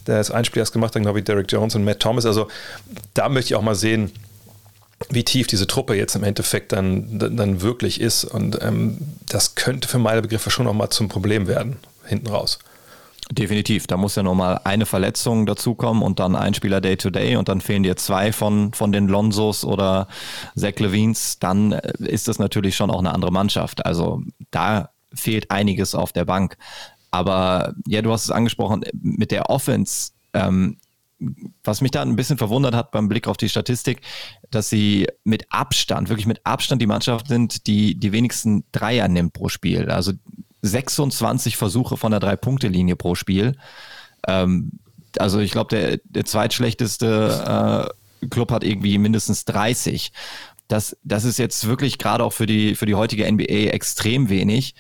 [0.08, 2.26] der ist ein Spieler gemacht hat, genau wie Derek Jones und Matt Thomas.
[2.26, 2.48] Also
[3.14, 4.12] da möchte ich auch mal sehen,
[5.10, 8.24] wie tief diese Truppe jetzt im Endeffekt dann, dann wirklich ist.
[8.24, 12.60] Und ähm, das könnte für meine Begriffe schon nochmal zum Problem werden, hinten raus.
[13.32, 17.50] Definitiv, da muss ja nochmal eine Verletzung dazukommen und dann ein Spieler Day-to-Day -Day und
[17.50, 20.08] dann fehlen dir zwei von, von den Lonzos oder
[20.56, 23.84] Zach Levines, dann äh, ist das natürlich schon auch eine andere Mannschaft.
[23.84, 26.58] Also da fehlt einiges auf der Bank.
[27.10, 30.78] Aber ja, du hast es angesprochen, mit der Offense, ähm,
[31.63, 34.01] was mich da ein bisschen verwundert hat beim Blick auf die Statistik,
[34.51, 39.34] dass sie mit Abstand, wirklich mit Abstand die Mannschaft sind, die die wenigsten Dreier nimmt
[39.34, 39.89] pro Spiel.
[39.89, 40.13] Also
[40.62, 43.56] 26 Versuche von der Drei-Punkte-Linie pro Spiel.
[44.28, 44.71] Ähm,
[45.17, 47.88] also ich glaube, der, der zweitschlechteste
[48.21, 50.12] äh, Club hat irgendwie mindestens 30.
[50.67, 54.75] Das, das ist jetzt wirklich gerade auch für die, für die heutige NBA extrem wenig.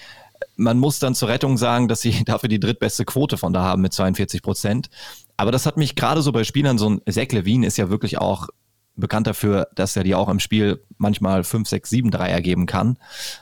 [0.57, 3.81] Man muss dann zur Rettung sagen, dass sie dafür die drittbeste Quote von da haben
[3.81, 4.89] mit 42 Prozent.
[5.37, 8.17] Aber das hat mich gerade so bei Spielern, so ein Zach Levine ist ja wirklich
[8.17, 8.47] auch
[8.95, 12.97] bekannt dafür, dass er dir auch im Spiel manchmal 5, 6, 7 Dreier geben kann.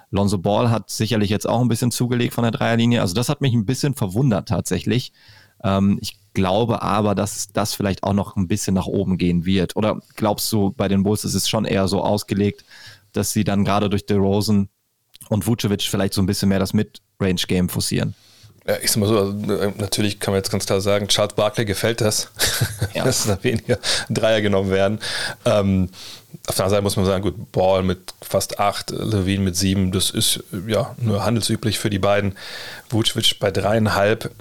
[0.10, 3.02] Lonzo Ball hat sicherlich jetzt auch ein bisschen zugelegt von der Dreierlinie.
[3.02, 5.14] Also das hat mich ein bisschen verwundert tatsächlich.
[5.64, 9.76] Ähm, ich glaube aber, dass das vielleicht auch noch ein bisschen nach oben gehen wird.
[9.76, 12.66] Oder glaubst du, bei den Bulls ist es schon eher so ausgelegt,
[13.12, 14.70] dass sie dann gerade durch DeRozan
[15.30, 18.16] und Vucevic vielleicht so ein bisschen mehr das Mid-Range-Game forcieren?
[18.66, 21.34] Ja, ich sag mal so, also, äh, natürlich kann man jetzt ganz klar sagen, Charles
[21.34, 22.30] Barkley gefällt das,
[22.94, 23.04] ja.
[23.06, 23.78] dass da weniger
[24.10, 25.00] Dreier genommen werden.
[25.44, 25.90] Ähm,
[26.48, 29.92] auf der anderen Seite muss man sagen, gut, Ball mit fast acht, Levine mit sieben,
[29.92, 32.38] das ist ja nur handelsüblich für die beiden.
[32.90, 34.32] Vucevic bei dreieinhalb.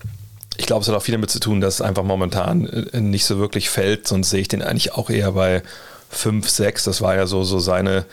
[0.57, 3.25] Ich glaube, es hat auch viel damit zu tun, dass es einfach momentan äh, nicht
[3.25, 5.63] so wirklich fällt, sonst sehe ich den eigentlich auch eher bei
[6.11, 6.85] fünf, sechs.
[6.85, 8.05] Das war ja so, so seine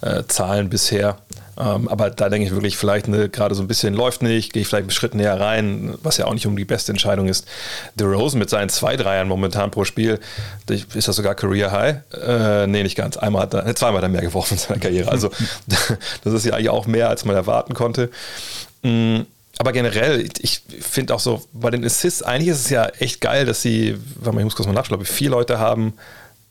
[0.00, 1.18] äh, Zahlen bisher.
[1.58, 4.62] Ähm, aber da denke ich wirklich, vielleicht eine, gerade so ein bisschen läuft nicht, gehe
[4.62, 7.46] ich vielleicht einen Schritt näher rein, was ja auch nicht um die beste Entscheidung ist.
[8.00, 10.20] Rose mit seinen zwei Dreiern momentan pro Spiel,
[10.68, 11.96] ist das sogar Career High?
[12.12, 13.16] Äh, nee, nicht ganz.
[13.16, 15.10] Einmal hat er, äh, zweimal hat er mehr geworfen in seiner Karriere.
[15.10, 15.30] Also
[16.24, 18.10] das ist ja eigentlich auch mehr, als man erwarten konnte.
[18.82, 19.22] Mm,
[19.58, 23.44] aber generell, ich finde auch so, bei den Assists, eigentlich ist es ja echt geil,
[23.44, 25.94] dass sie, warte mal, ich muss kurz mal nachschauen, glaube ich, vier Leute haben,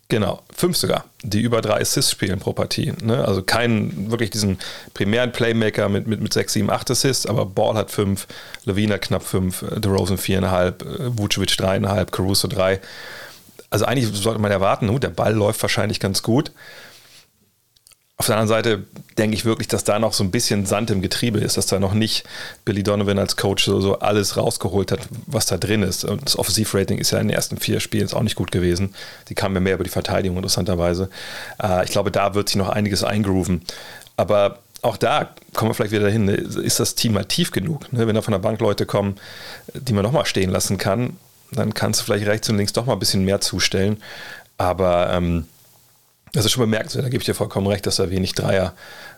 [0.09, 2.93] Genau, fünf sogar, die über drei Assists spielen pro Partie.
[3.03, 3.25] Ne?
[3.25, 4.57] Also keinen wirklich diesen
[4.93, 8.25] primären Playmaker mit, mit, mit sechs, sieben, acht Assists, aber Ball hat fünf,
[8.63, 12.79] Levine hat knapp fünf, äh, DeRozan viereinhalb, äh, Vucevic dreieinhalb, Caruso drei.
[13.69, 16.53] Also eigentlich sollte man erwarten, der Ball läuft wahrscheinlich ganz gut.
[18.19, 18.83] Auf der anderen Seite
[19.19, 21.79] denke ich wirklich, dass da noch so ein bisschen Sand im Getriebe ist, dass da
[21.79, 22.23] noch nicht
[22.65, 26.03] Billy Donovan als Coach so, so alles rausgeholt hat, was da drin ist.
[26.03, 28.95] Und das Offensivrating ist ja in den ersten vier Spielen auch nicht gut gewesen.
[29.29, 31.11] Die kamen ja mehr über die Verteidigung, interessanterweise.
[31.61, 33.61] Äh, ich glaube, da wird sich noch einiges eingrooven.
[34.15, 37.91] Aber auch da kommen wir vielleicht wieder dahin, ist das Team mal tief genug?
[37.93, 38.07] Ne?
[38.07, 39.17] Wenn da von der Bank Leute kommen,
[39.75, 41.17] die man nochmal stehen lassen kann,
[41.51, 44.01] dann kannst du vielleicht rechts und links doch mal ein bisschen mehr zustellen.
[44.57, 45.45] Aber ähm,
[46.33, 48.73] das ist schon bemerkenswert, da gebe ich dir vollkommen recht, dass da wenig Dreier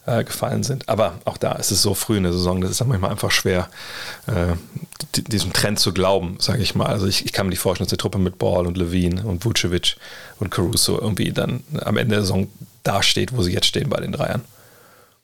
[0.05, 0.87] äh, gefallen sind.
[0.87, 3.31] Aber auch da ist es so früh in der Saison, das ist dann manchmal einfach
[3.31, 3.69] schwer,
[4.27, 4.55] äh,
[5.15, 6.87] diesem Trend zu glauben, sage ich mal.
[6.87, 9.43] Also ich, ich, kann mir nicht vorstellen, dass die Truppe mit Ball und Levine und
[9.43, 9.97] Vucevic
[10.39, 12.47] und Caruso irgendwie dann am Ende der Saison
[12.83, 14.43] dasteht, wo sie jetzt stehen bei den Dreiern.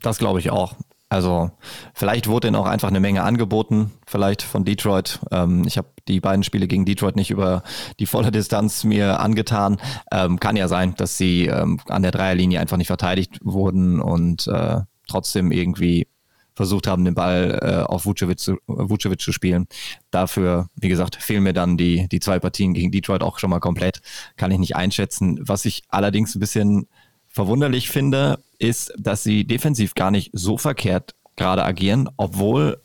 [0.02, 0.76] Das glaube ich auch.
[1.08, 1.52] Also
[1.94, 5.20] vielleicht wurde ihnen auch einfach eine Menge angeboten, vielleicht von Detroit.
[5.32, 7.64] Ähm, ich habe die beiden Spiele gegen Detroit nicht über
[8.00, 9.78] die volle Distanz mir angetan.
[10.12, 14.48] Ähm, kann ja sein, dass sie ähm, an der Dreierlinie einfach nicht verteidigt wurden und
[14.48, 16.08] äh, trotzdem irgendwie
[16.56, 19.68] versucht haben, den Ball äh, auf Vucevic zu, Vucevic zu spielen.
[20.10, 23.60] Dafür, wie gesagt, fehlen mir dann die, die zwei Partien gegen Detroit auch schon mal
[23.60, 24.00] komplett.
[24.38, 25.38] Kann ich nicht einschätzen.
[25.42, 26.88] Was ich allerdings ein bisschen
[27.36, 32.82] verwunderlich finde, ist, dass sie defensiv gar nicht so verkehrt gerade agieren, obwohl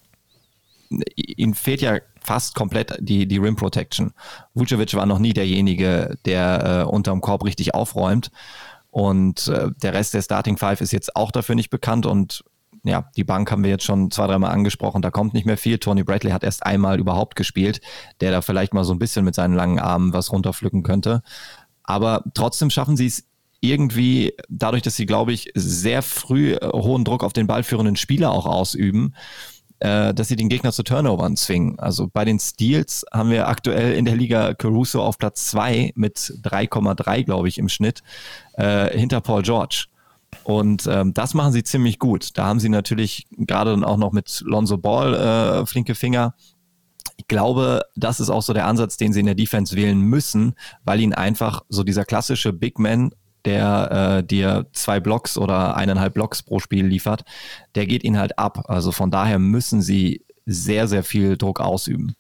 [1.15, 4.11] ihnen fehlt ja fast komplett die, die Rim Protection.
[4.55, 8.33] Vucevic war noch nie derjenige, der äh, unterm Korb richtig aufräumt.
[8.91, 12.05] Und äh, der Rest der Starting Five ist jetzt auch dafür nicht bekannt.
[12.05, 12.43] Und
[12.83, 15.01] ja, die Bank haben wir jetzt schon zwei, dreimal angesprochen.
[15.01, 15.79] Da kommt nicht mehr viel.
[15.79, 17.81] Tony Bradley hat erst einmal überhaupt gespielt,
[18.21, 21.23] der da vielleicht mal so ein bisschen mit seinen langen Armen was runterpflücken könnte.
[21.85, 23.30] Aber trotzdem schaffen sie es
[23.61, 28.33] irgendwie dadurch, dass sie, glaube ich, sehr früh äh, hohen Druck auf den ballführenden Spieler
[28.33, 29.15] auch ausüben,
[29.81, 31.79] äh, dass sie den Gegner zu Turnovern zwingen.
[31.79, 36.17] Also bei den Steals haben wir aktuell in der Liga Caruso auf Platz 2 mit
[36.17, 38.03] 3,3, glaube ich, im Schnitt,
[38.55, 39.87] äh, hinter Paul George.
[40.45, 42.39] Und ähm, das machen sie ziemlich gut.
[42.39, 46.35] Da haben sie natürlich gerade dann auch noch mit Lonzo Ball äh, flinke Finger.
[47.17, 50.55] Ich glaube, das ist auch so der Ansatz, den sie in der Defense wählen müssen,
[50.85, 53.11] weil ihnen einfach so dieser klassische Big Man
[53.45, 57.25] der äh, dir zwei Blocks oder eineinhalb Blocks pro Spiel liefert,
[57.75, 58.65] der geht ihnen halt ab.
[58.69, 62.15] Also von daher müssen sie sehr, sehr viel Druck ausüben.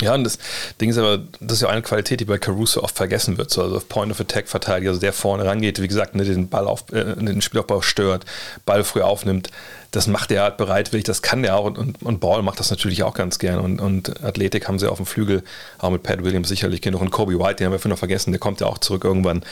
[0.00, 0.38] Ja, und das
[0.80, 3.50] Ding ist aber, das ist ja eine Qualität, die bei Caruso oft vergessen wird.
[3.50, 6.66] So, also Point of Attack Verteidiger, also der vorne rangeht, wie gesagt, ne, den Ball
[6.66, 8.24] auf, äh, den Spielaufbau stört,
[8.66, 9.50] Ball früh aufnimmt.
[9.92, 12.70] Das macht er halt bereitwillig, das kann der auch und, und, und Ball macht das
[12.70, 13.60] natürlich auch ganz gern.
[13.60, 15.44] Und, und Athletik haben sie auf dem Flügel,
[15.78, 17.00] auch mit Pat Williams sicherlich genug.
[17.00, 19.44] Und Kobe White, den haben wir vorhin noch vergessen, der kommt ja auch zurück irgendwann.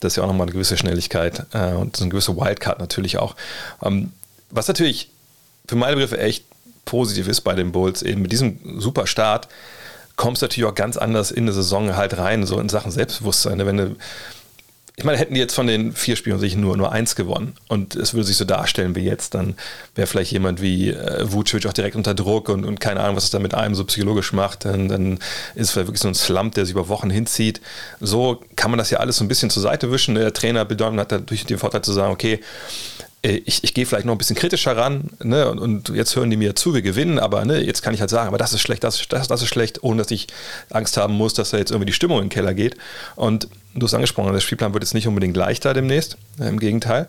[0.00, 3.18] Das ist ja auch nochmal eine gewisse Schnelligkeit äh, und so eine gewisse Wildcard natürlich
[3.18, 3.36] auch.
[3.82, 4.12] Ähm,
[4.48, 5.10] was natürlich
[5.68, 6.46] für meine Begriffe echt
[6.86, 9.48] positiv ist bei den Bulls, eben mit diesem super Start,
[10.16, 13.58] kommst du natürlich auch ganz anders in eine Saison halt rein, so in Sachen Selbstbewusstsein.
[13.58, 13.66] Ne?
[13.66, 13.96] Wenn du,
[15.00, 17.96] ich meine, hätten die jetzt von den vier Spielen sich nur, nur eins gewonnen und
[17.96, 19.54] es würde sich so darstellen wie jetzt, dann
[19.94, 23.24] wäre vielleicht jemand wie äh, Vucic auch direkt unter Druck und, und keine Ahnung, was
[23.24, 24.66] es da mit einem so psychologisch macht.
[24.66, 25.14] Dann, dann
[25.54, 27.62] ist es vielleicht wirklich so ein Slump, der sich über Wochen hinzieht.
[28.00, 30.16] So kann man das ja alles so ein bisschen zur Seite wischen.
[30.16, 32.40] Der Trainer Bill Donovan hat dadurch den Vorteil zu sagen, okay,
[33.22, 36.38] ich, ich gehe vielleicht noch ein bisschen kritischer ran ne, und, und, jetzt hören die
[36.38, 38.82] mir zu, wir gewinnen, aber ne, jetzt kann ich halt sagen, aber das ist schlecht,
[38.82, 40.28] das, das, das ist schlecht, ohne dass ich
[40.70, 42.76] Angst haben muss, dass da jetzt irgendwie die Stimmung in den Keller geht.
[43.16, 47.08] Und du hast angesprochen, der Spielplan wird jetzt nicht unbedingt leichter demnächst, im Gegenteil.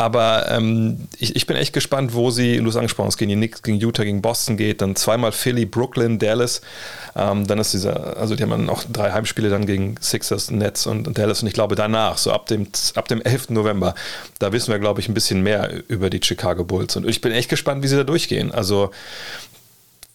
[0.00, 3.36] Aber ähm, ich, ich, bin echt gespannt, wo sie, du hast angesprochen, es gegen die
[3.36, 6.62] Knicks, gegen Utah, gegen Boston geht, dann zweimal Philly, Brooklyn, Dallas.
[7.14, 10.86] Ähm, dann ist dieser, also die haben dann noch drei Heimspiele dann gegen Sixers, Nets
[10.86, 11.42] und, und, Dallas.
[11.42, 13.50] Und ich glaube danach, so ab dem, ab dem 11.
[13.50, 13.94] November,
[14.38, 16.96] da wissen wir, glaube ich, ein bisschen mehr über die Chicago Bulls.
[16.96, 18.52] Und ich bin echt gespannt, wie sie da durchgehen.
[18.52, 18.92] Also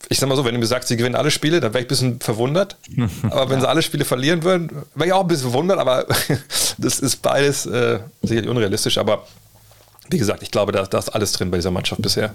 [0.10, 1.86] ich sag mal so, wenn du mir sagst, sie gewinnen alle Spiele, dann wäre ich
[1.86, 2.78] ein bisschen verwundert.
[3.30, 3.62] Aber wenn ja.
[3.62, 6.08] sie alle Spiele verlieren würden, wäre ich auch ein bisschen verwundert, aber
[6.80, 8.98] das ist beides äh, sicherlich unrealistisch.
[8.98, 9.28] Aber
[10.09, 12.33] wie gesagt, ich glaube, da, da ist alles drin bei dieser Mannschaft bisher.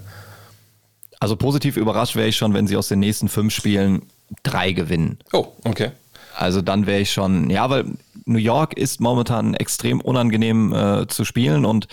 [1.18, 4.02] Also positiv überrascht wäre ich schon, wenn sie aus den nächsten fünf Spielen
[4.42, 5.18] drei gewinnen.
[5.32, 5.90] Oh, okay.
[6.36, 7.84] Also dann wäre ich schon, ja, weil
[8.26, 11.88] New York ist momentan extrem unangenehm äh, zu spielen und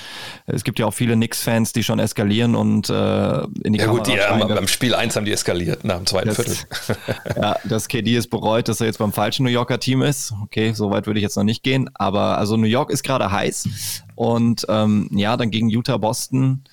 [0.45, 3.97] es gibt ja auch viele Knicks-Fans, die schon eskalieren und äh, in die Ja Kamera
[3.97, 6.97] gut, die haben, beim Spiel 1 haben die eskaliert nach dem zweiten das, Viertel.
[7.41, 10.33] ja, das KD ist bereut, dass er jetzt beim falschen New Yorker Team ist.
[10.43, 13.31] Okay, so weit würde ich jetzt noch nicht gehen, aber also New York ist gerade
[13.31, 16.63] heiß und ähm, ja, dann gegen Utah, Boston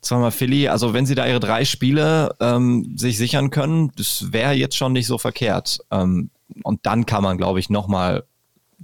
[0.00, 0.68] zweimal Philly.
[0.68, 4.92] Also wenn sie da ihre drei Spiele ähm, sich sichern können, das wäre jetzt schon
[4.92, 5.80] nicht so verkehrt.
[5.90, 6.30] Ähm,
[6.62, 8.24] und dann kann man, glaube ich, nochmal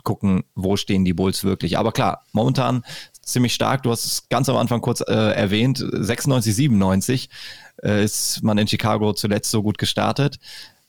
[0.05, 1.79] gucken, wo stehen die Bulls wirklich.
[1.79, 2.85] Aber klar, momentan
[3.21, 3.83] ziemlich stark.
[3.83, 5.79] Du hast es ganz am Anfang kurz äh, erwähnt.
[5.79, 7.29] 96, 97
[7.83, 10.39] äh, ist man in Chicago zuletzt so gut gestartet.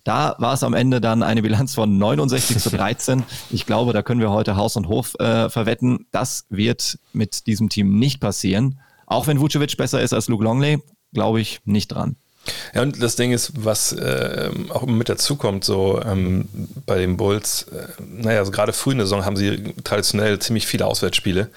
[0.03, 3.23] Da war es am Ende dann eine Bilanz von 69 zu 13.
[3.51, 6.07] Ich glaube, da können wir heute Haus und Hof äh, verwetten.
[6.11, 8.79] Das wird mit diesem Team nicht passieren.
[9.05, 10.81] Auch wenn Vucevic besser ist als Luke Longley,
[11.13, 12.17] glaube ich nicht dran.
[12.73, 16.47] Ja, und das Ding ist, was äh, auch mit dazukommt, so ähm,
[16.85, 20.67] bei den Bulls, äh, naja, also gerade früh in der Saison haben sie traditionell ziemlich
[20.67, 21.49] viele Auswärtsspiele,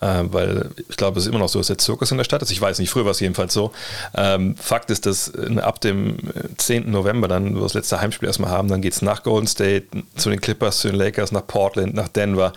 [0.00, 2.40] äh, weil ich glaube, es ist immer noch so, dass der Zirkus in der Stadt
[2.40, 2.50] ist.
[2.50, 3.72] Ich weiß nicht, früher war es jedenfalls so.
[4.14, 6.16] Ähm, Fakt ist, dass äh, ab dem
[6.56, 6.84] 10.
[6.84, 9.46] Äh, November dann, wo wir das letzte Heimspiel erstmal haben, dann geht es nach Golden
[9.46, 12.54] State, zu den Clippers, zu den Lakers, nach Portland, nach Denver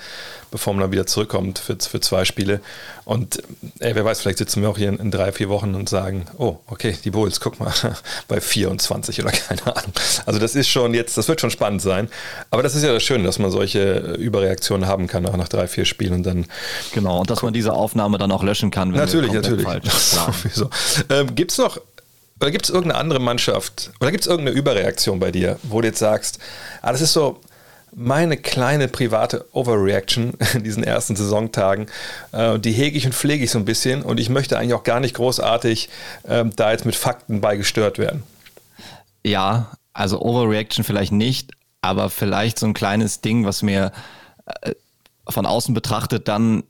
[0.53, 2.61] bevor man dann wieder zurückkommt für, für zwei Spiele.
[3.05, 3.41] Und
[3.79, 6.27] ey, wer weiß, vielleicht sitzen wir auch hier in, in, drei, vier Wochen und sagen,
[6.37, 7.73] oh, okay, die Bulls, guck mal,
[8.27, 9.91] bei 24 oder keine Ahnung.
[10.27, 12.07] Also das ist schon jetzt, das wird schon spannend sein.
[12.51, 15.67] Aber das ist ja das Schöne, dass man solche Überreaktionen haben kann, auch nach drei,
[15.67, 16.45] vier Spielen und dann.
[16.93, 18.91] Genau, und dass man diese Aufnahme dann auch löschen kann.
[18.91, 19.65] natürlich, natürlich.
[21.09, 21.81] ähm, Gibt es noch
[22.39, 25.87] oder gibt es irgendeine andere Mannschaft oder gibt es irgendeine Überreaktion bei dir, wo du
[25.87, 26.37] jetzt sagst,
[26.83, 27.39] ah, das ist so
[27.95, 31.87] meine kleine private Overreaction in diesen ersten Saisontagen,
[32.31, 34.83] äh, die hege ich und pflege ich so ein bisschen und ich möchte eigentlich auch
[34.83, 35.89] gar nicht großartig
[36.23, 38.23] äh, da jetzt mit Fakten beigestört werden.
[39.25, 41.51] Ja, also Overreaction vielleicht nicht,
[41.81, 43.91] aber vielleicht so ein kleines Ding, was mir
[44.45, 44.71] äh,
[45.27, 46.63] von außen betrachtet dann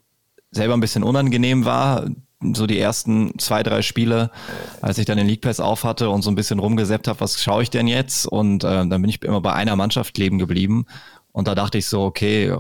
[0.51, 2.05] selber ein bisschen unangenehm war
[2.53, 4.31] so die ersten zwei, drei Spiele,
[4.81, 7.41] als ich dann den League Pass auf hatte und so ein bisschen rumgesäppt habe, was
[7.41, 8.25] schaue ich denn jetzt?
[8.25, 10.85] Und äh, dann bin ich immer bei einer Mannschaft kleben geblieben.
[11.31, 12.55] Und da dachte ich so, okay,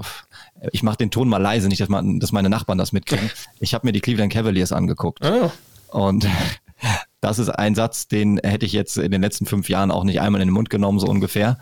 [0.71, 3.29] ich mache den Ton mal leise, nicht, dass, man, dass meine Nachbarn das mitkriegen.
[3.59, 5.19] Ich habe mir die Cleveland Cavaliers angeguckt.
[5.23, 5.51] Oh.
[5.89, 6.27] Und
[7.21, 10.21] das ist ein Satz, den hätte ich jetzt in den letzten fünf Jahren auch nicht
[10.21, 11.59] einmal in den Mund genommen, so ungefähr.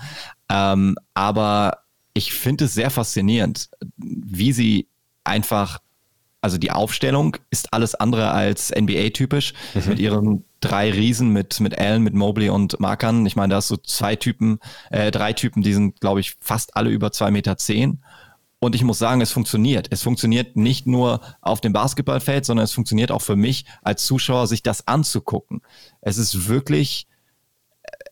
[0.50, 1.80] Ähm, aber
[2.14, 4.88] ich finde es sehr faszinierend, wie sie
[5.24, 5.80] einfach
[6.42, 9.84] also die Aufstellung ist alles andere als NBA-typisch mhm.
[9.88, 13.26] mit ihren drei Riesen, mit, mit Allen, mit Mobley und Markan.
[13.26, 16.76] Ich meine, da hast du zwei Typen, äh, drei Typen, die sind, glaube ich, fast
[16.76, 17.58] alle über zwei Meter.
[17.58, 18.04] zehn.
[18.60, 19.88] Und ich muss sagen, es funktioniert.
[19.90, 24.46] Es funktioniert nicht nur auf dem Basketballfeld, sondern es funktioniert auch für mich als Zuschauer,
[24.46, 25.62] sich das anzugucken.
[26.00, 27.08] Es ist wirklich,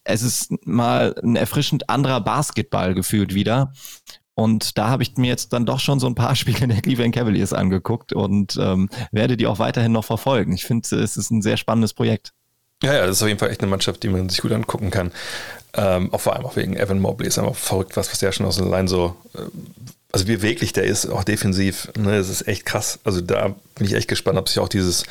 [0.03, 3.73] es ist mal ein erfrischend anderer Basketball gefühlt wieder.
[4.39, 7.13] Und da habe ich mir jetzt dann doch schon so ein paar Spiele der Cleveland
[7.13, 10.53] Cavaliers angeguckt und ähm, werde die auch weiterhin noch verfolgen.
[10.53, 12.31] Ich finde, es ist ein sehr spannendes Projekt.
[12.81, 14.91] Ja, ja, das ist auf jeden Fall echt eine Mannschaft, die man sich gut angucken
[14.91, 15.11] kann.
[15.73, 18.45] Ähm, auch vor allem auch wegen Evan Mobley ist einfach verrückt, was, was der schon
[18.45, 19.41] aus Line so, äh,
[20.13, 21.91] also wie beweglich der ist, auch defensiv.
[21.97, 22.99] Ne, das ist echt krass.
[23.03, 25.03] Also da bin ich echt gespannt, ob sich auch dieses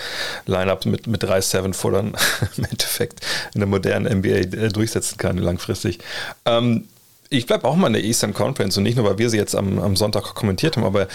[0.46, 2.16] Line-Up mit, mit drei Seven-Footern
[2.56, 3.20] im Endeffekt
[3.52, 5.98] in der modernen NBA äh, durchsetzen kann, langfristig.
[6.46, 6.88] Ähm,
[7.30, 9.54] ich bleibe auch mal in der Eastern Conference und nicht nur, weil wir sie jetzt
[9.54, 11.08] am, am Sonntag kommentiert haben, aber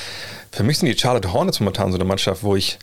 [0.52, 2.78] für mich sind die Charlotte Hornets momentan so eine Mannschaft, wo ich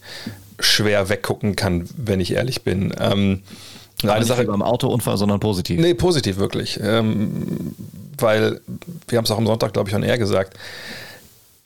[0.59, 2.93] schwer weggucken kann, wenn ich ehrlich bin.
[2.99, 3.43] Ähm,
[4.03, 5.79] eine Sache beim Autounfall, sondern positiv.
[5.81, 6.81] Nee, positiv wirklich.
[6.83, 7.75] Ähm,
[8.19, 8.61] weil
[9.09, 10.57] wir haben es auch am Sonntag, glaube ich, an er gesagt.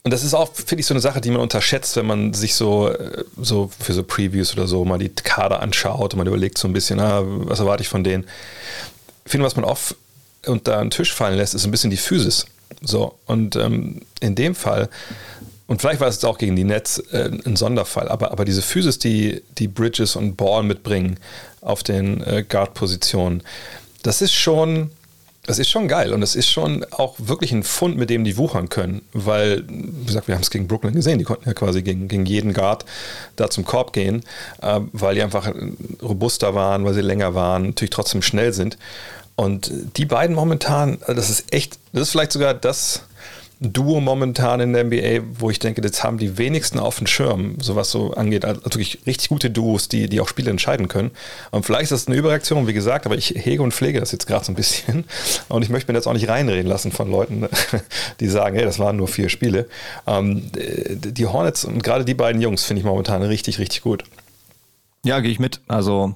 [0.02, 2.54] Und das ist auch, finde ich, so eine Sache, die man unterschätzt, wenn man sich
[2.54, 6.58] so, äh, so für so Previews oder so mal die Kader anschaut und man überlegt
[6.58, 8.24] so ein bisschen, ah, was erwarte ich von denen.
[9.24, 9.96] Ich finde, was man oft
[10.46, 12.46] unter einen Tisch fallen lässt, ist ein bisschen die Physis.
[12.82, 14.88] So, und ähm, in dem Fall,
[15.66, 18.98] und vielleicht war es auch gegen die Nets äh, ein Sonderfall, aber, aber diese Physis,
[18.98, 21.18] die, die Bridges und Ball mitbringen
[21.62, 23.42] auf den äh, Guard-Positionen,
[24.02, 24.90] das ist schon,
[25.46, 28.36] das ist schon geil und das ist schon auch wirklich ein Fund, mit dem die
[28.36, 31.82] wuchern können, weil, wie gesagt, wir haben es gegen Brooklyn gesehen, die konnten ja quasi
[31.82, 32.84] gegen, gegen jeden Guard
[33.36, 34.22] da zum Korb gehen,
[34.60, 35.50] äh, weil die einfach
[36.02, 38.76] robuster waren, weil sie länger waren, natürlich trotzdem schnell sind.
[39.36, 43.04] Und die beiden momentan, das ist echt, das ist vielleicht sogar das
[43.60, 47.56] Duo momentan in der NBA, wo ich denke, das haben die wenigsten auf dem Schirm,
[47.60, 48.44] so was so angeht.
[48.44, 51.12] Also wirklich richtig gute Duos, die, die auch Spiele entscheiden können.
[51.50, 54.26] Und vielleicht ist das eine Überreaktion, wie gesagt, aber ich hege und pflege das jetzt
[54.26, 55.04] gerade so ein bisschen.
[55.48, 57.48] Und ich möchte mir jetzt auch nicht reinreden lassen von Leuten,
[58.20, 59.68] die sagen, hey, das waren nur vier Spiele.
[60.06, 64.04] Ähm, die Hornets und gerade die beiden Jungs finde ich momentan richtig, richtig gut.
[65.04, 65.60] Ja, gehe ich mit.
[65.68, 66.14] Also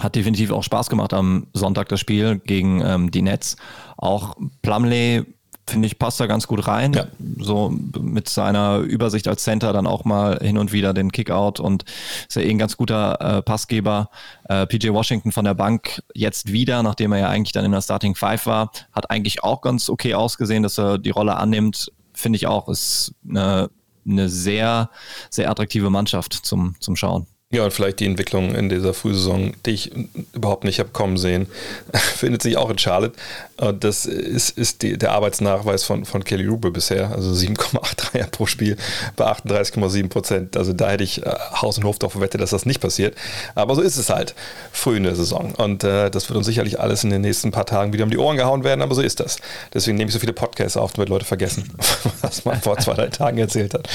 [0.00, 3.56] hat definitiv auch Spaß gemacht am Sonntag das Spiel gegen ähm, die Nets.
[3.96, 5.24] Auch Plumley
[5.68, 6.92] finde ich, passt da ganz gut rein.
[6.92, 7.06] Ja.
[7.38, 11.84] So mit seiner Übersicht als Center dann auch mal hin und wieder den Kickout und
[12.26, 14.10] ist ja eh ein ganz guter äh, Passgeber.
[14.48, 17.82] Äh, PJ Washington von der Bank jetzt wieder, nachdem er ja eigentlich dann in der
[17.82, 21.92] Starting Five war, hat eigentlich auch ganz okay ausgesehen, dass er die Rolle annimmt.
[22.12, 23.70] Finde ich auch, ist eine,
[24.06, 24.90] eine sehr,
[25.30, 27.26] sehr attraktive Mannschaft zum, zum Schauen.
[27.50, 29.90] Ja, und vielleicht die Entwicklung in dieser Frühsaison, die ich
[30.34, 31.46] überhaupt nicht habe kommen sehen,
[31.94, 33.14] findet sich auch in Charlotte.
[33.56, 37.10] Und das ist, ist die, der Arbeitsnachweis von, von Kelly Rubel bisher.
[37.10, 38.76] Also 7,83 pro Spiel
[39.16, 40.56] bei 38,7 Prozent.
[40.58, 43.16] Also da hätte ich äh, Haus und Hof darauf verwettet, dass das nicht passiert.
[43.54, 44.34] Aber so ist es halt
[44.70, 45.54] früh in der Saison.
[45.54, 48.18] Und äh, das wird uns sicherlich alles in den nächsten paar Tagen wieder um die
[48.18, 49.38] Ohren gehauen werden, aber so ist das.
[49.72, 51.64] Deswegen nehme ich so viele Podcasts auf, damit Leute vergessen,
[52.20, 53.88] was man vor zwei, drei Tagen erzählt hat.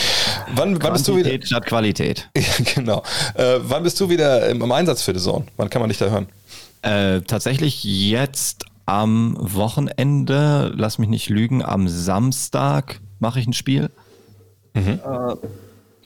[0.56, 1.30] Wann, wann bist du wieder?
[1.46, 2.28] statt Qualität.
[2.44, 3.04] Ja, genau.
[3.44, 5.46] Äh, wann bist du wieder im, im, Einsatz für die Zone?
[5.58, 6.28] Wann kann man dich da hören?
[6.82, 13.90] Äh, tatsächlich jetzt am Wochenende, lass mich nicht lügen, am Samstag mache ich ein Spiel.
[14.74, 15.00] Mhm.
[15.04, 15.36] Äh,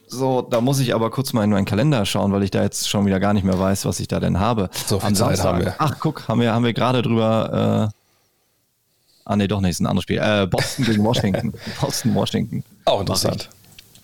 [0.07, 2.89] so, da muss ich aber kurz mal in meinen Kalender schauen, weil ich da jetzt
[2.89, 4.69] schon wieder gar nicht mehr weiß, was ich da denn habe.
[4.87, 5.45] So viel am Zeit Samstag.
[5.45, 5.75] haben wir.
[5.77, 7.91] Ach, guck, haben wir, haben wir gerade drüber.
[7.91, 10.19] Äh, ah, nee, doch nicht, ist ein anderes Spiel.
[10.19, 11.53] Äh, Boston gegen Washington.
[11.81, 12.63] Boston, Washington.
[12.85, 13.49] Auch interessant.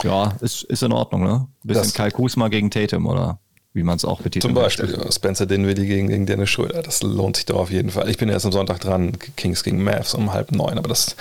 [0.03, 1.47] Ja, ist, ist in Ordnung, ne?
[1.63, 3.39] Bisschen Das- Kai Kusma gegen Tatum oder
[3.75, 4.83] wie man es auch betiteln Zum möchte.
[4.85, 6.83] Beispiel ja, Spencer Dinwiddie gegen, gegen Dennis Schröder.
[6.83, 8.07] Das lohnt sich doch auf jeden Fall.
[8.09, 11.15] Ich bin erst am Sonntag dran, Kings gegen Mavs um halb neun, aber das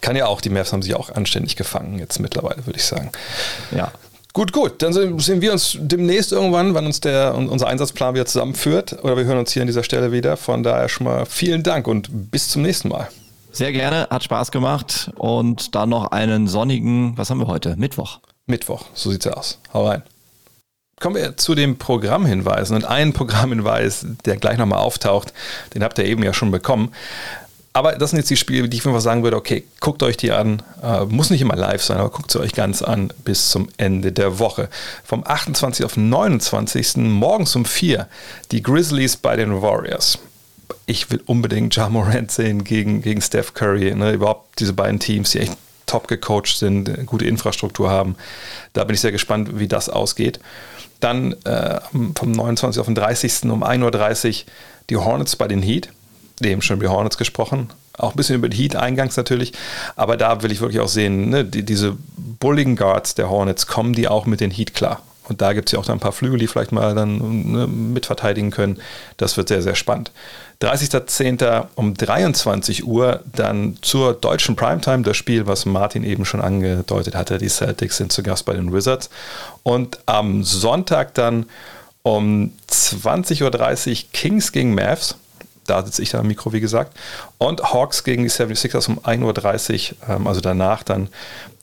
[0.00, 3.10] kann ja auch, die Mavs haben sich auch anständig gefangen jetzt mittlerweile, würde ich sagen.
[3.76, 3.92] Ja.
[4.32, 8.26] Gut, gut, dann sehen wir uns demnächst irgendwann, wann uns der, un- unser Einsatzplan wieder
[8.26, 10.36] zusammenführt oder wir hören uns hier an dieser Stelle wieder.
[10.36, 13.08] Von daher schon mal vielen Dank und bis zum nächsten Mal.
[13.52, 17.76] Sehr gerne, hat Spaß gemacht und dann noch einen sonnigen, was haben wir heute?
[17.76, 18.20] Mittwoch.
[18.46, 19.58] Mittwoch, so sieht's aus.
[19.72, 20.02] Hau rein.
[21.00, 22.76] Kommen wir zu den Programmhinweisen.
[22.76, 25.32] Und einen Programmhinweis, der gleich nochmal auftaucht,
[25.74, 26.92] den habt ihr eben ja schon bekommen.
[27.72, 30.32] Aber das sind jetzt die Spiele, die ich einfach sagen würde, okay, guckt euch die
[30.32, 30.62] an.
[30.82, 34.12] Äh, muss nicht immer live sein, aber guckt sie euch ganz an bis zum Ende
[34.12, 34.68] der Woche.
[35.04, 35.84] Vom 28.
[35.84, 36.96] auf 29.
[36.96, 38.08] morgens um 4
[38.50, 40.18] die Grizzlies bei den Warriors.
[40.86, 43.94] Ich will unbedingt Ja Morant sehen gegen, gegen Steph Curry.
[43.94, 44.12] Ne?
[44.12, 45.56] Überhaupt diese beiden Teams, die echt
[45.86, 48.16] top gecoacht sind, gute Infrastruktur haben.
[48.72, 50.40] Da bin ich sehr gespannt, wie das ausgeht.
[51.00, 51.80] Dann äh,
[52.14, 52.78] vom 29.
[52.80, 53.44] auf den 30.
[53.44, 54.46] um 1.30 Uhr
[54.90, 55.88] die Hornets bei den Heat.
[56.42, 57.70] Eben schon über die Hornets gesprochen.
[57.98, 59.52] Auch ein bisschen über die Heat eingangs natürlich.
[59.96, 63.92] Aber da will ich wirklich auch sehen, ne, die, diese bulligen Guards der Hornets, kommen
[63.92, 65.02] die auch mit den Heat klar?
[65.28, 67.66] Und da gibt es ja auch dann ein paar Flügel, die vielleicht mal dann ne,
[67.66, 68.80] mitverteidigen können.
[69.16, 70.10] Das wird sehr, sehr spannend.
[70.60, 71.68] 30.10.
[71.74, 77.38] um 23 Uhr dann zur deutschen Primetime, das Spiel, was Martin eben schon angedeutet hatte.
[77.38, 79.08] Die Celtics sind zu Gast bei den Wizards.
[79.62, 81.46] Und am Sonntag dann
[82.02, 85.16] um 20.30 Uhr Kings gegen Mavs.
[85.66, 86.94] Da sitze ich da am Mikro, wie gesagt.
[87.38, 91.08] Und Hawks gegen die 76ers um 1.30 Uhr, ähm, also danach dann.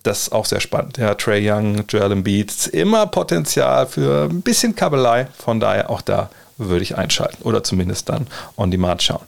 [0.03, 0.97] Das ist auch sehr spannend.
[0.97, 5.27] Ja, Trey Young, Joel Embiid, immer Potenzial für ein bisschen Kabelei.
[5.37, 9.25] Von daher auch da würde ich einschalten oder zumindest dann on demand schauen.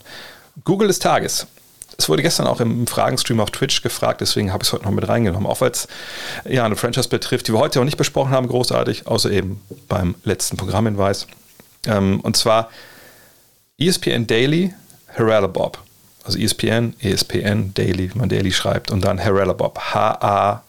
[0.64, 1.46] Google des Tages.
[2.00, 4.92] Es wurde gestern auch im Fragenstream auf Twitch gefragt, deswegen habe ich es heute noch
[4.92, 5.46] mit reingenommen.
[5.46, 5.86] Auch weil es
[6.48, 10.14] ja eine Franchise betrifft, die wir heute auch nicht besprochen haben, großartig, außer eben beim
[10.24, 11.26] letzten Programmhinweis.
[11.86, 12.70] Ähm, und zwar
[13.78, 14.72] ESPN Daily,
[15.14, 15.78] Harala Bob.
[16.24, 19.78] Also ESPN, ESPN Daily, wie man Daily schreibt, und dann Harala Bob.
[19.78, 20.62] H-A-R-A-L-A-B-O-B.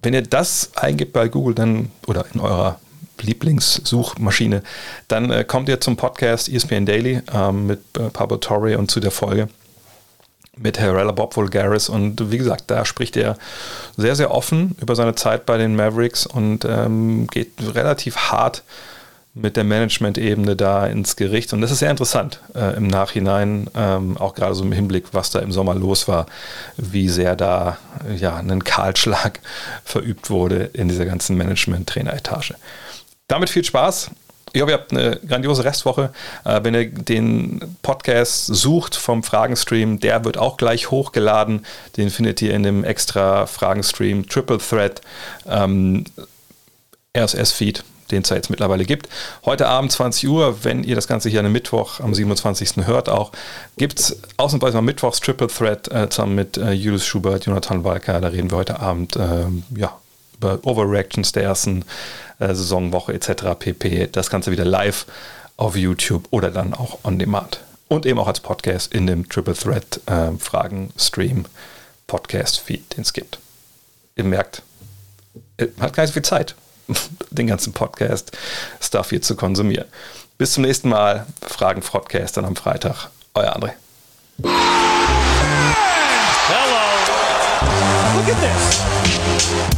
[0.00, 2.80] Wenn ihr das eingibt bei Google, dann oder in eurer
[3.22, 4.62] Lieblingssuchmaschine,
[5.08, 9.00] dann äh, kommt ihr zum Podcast ESPN Daily ähm, mit äh, Pablo Torre und zu
[9.00, 9.48] der Folge
[10.60, 11.88] mit Harala Bob Vulgaris.
[11.88, 13.36] Und wie gesagt, da spricht er
[13.96, 18.62] sehr, sehr offen über seine Zeit bei den Mavericks und ähm, geht relativ hart
[19.34, 21.52] mit der Management-Ebene da ins Gericht.
[21.52, 25.30] Und das ist sehr interessant äh, im Nachhinein, ähm, auch gerade so im Hinblick, was
[25.30, 26.26] da im Sommer los war,
[26.76, 27.78] wie sehr da
[28.16, 29.40] ja, ein Kahlschlag
[29.84, 32.54] verübt wurde in dieser ganzen Management-Traineretage.
[33.28, 34.10] Damit viel Spaß.
[34.54, 36.14] Ich hoffe, ihr habt eine grandiose Restwoche.
[36.46, 41.66] Äh, wenn ihr den Podcast sucht vom Fragenstream, der wird auch gleich hochgeladen.
[41.98, 45.02] Den findet ihr in dem extra Fragenstream Triple Thread
[45.46, 46.04] ähm,
[47.14, 49.10] RSS-Feed, den es ja jetzt mittlerweile gibt.
[49.44, 52.86] Heute Abend 20 Uhr, wenn ihr das Ganze hier einem Mittwoch am 27.
[52.86, 53.32] hört auch,
[53.76, 58.22] gibt es ausnahmsweise mal Mittwochs Triple Thread äh, zusammen mit äh, Julius Schubert, Jonathan Walker.
[58.22, 59.98] Da reden wir heute Abend ähm, ja,
[60.38, 61.84] über Overreactions der ersten
[62.38, 63.58] äh, Saisonwoche etc.
[63.58, 64.08] pp.
[64.12, 65.06] Das Ganze wieder live
[65.56, 67.60] auf YouTube oder dann auch on demand.
[67.88, 71.46] Und eben auch als Podcast in dem Triple Thread äh, Fragen Stream
[72.06, 73.38] Podcast Feed, den es gibt.
[74.16, 74.62] Ihr merkt,
[75.58, 76.54] man hat gar nicht so viel Zeit,
[77.30, 78.36] den ganzen Podcast
[78.80, 79.86] Stuff hier zu konsumieren.
[80.38, 81.26] Bis zum nächsten Mal.
[81.42, 83.10] Fragen Podcast dann am Freitag.
[83.34, 83.72] Euer André.
[86.48, 86.78] Hello.
[88.16, 89.77] Look at this.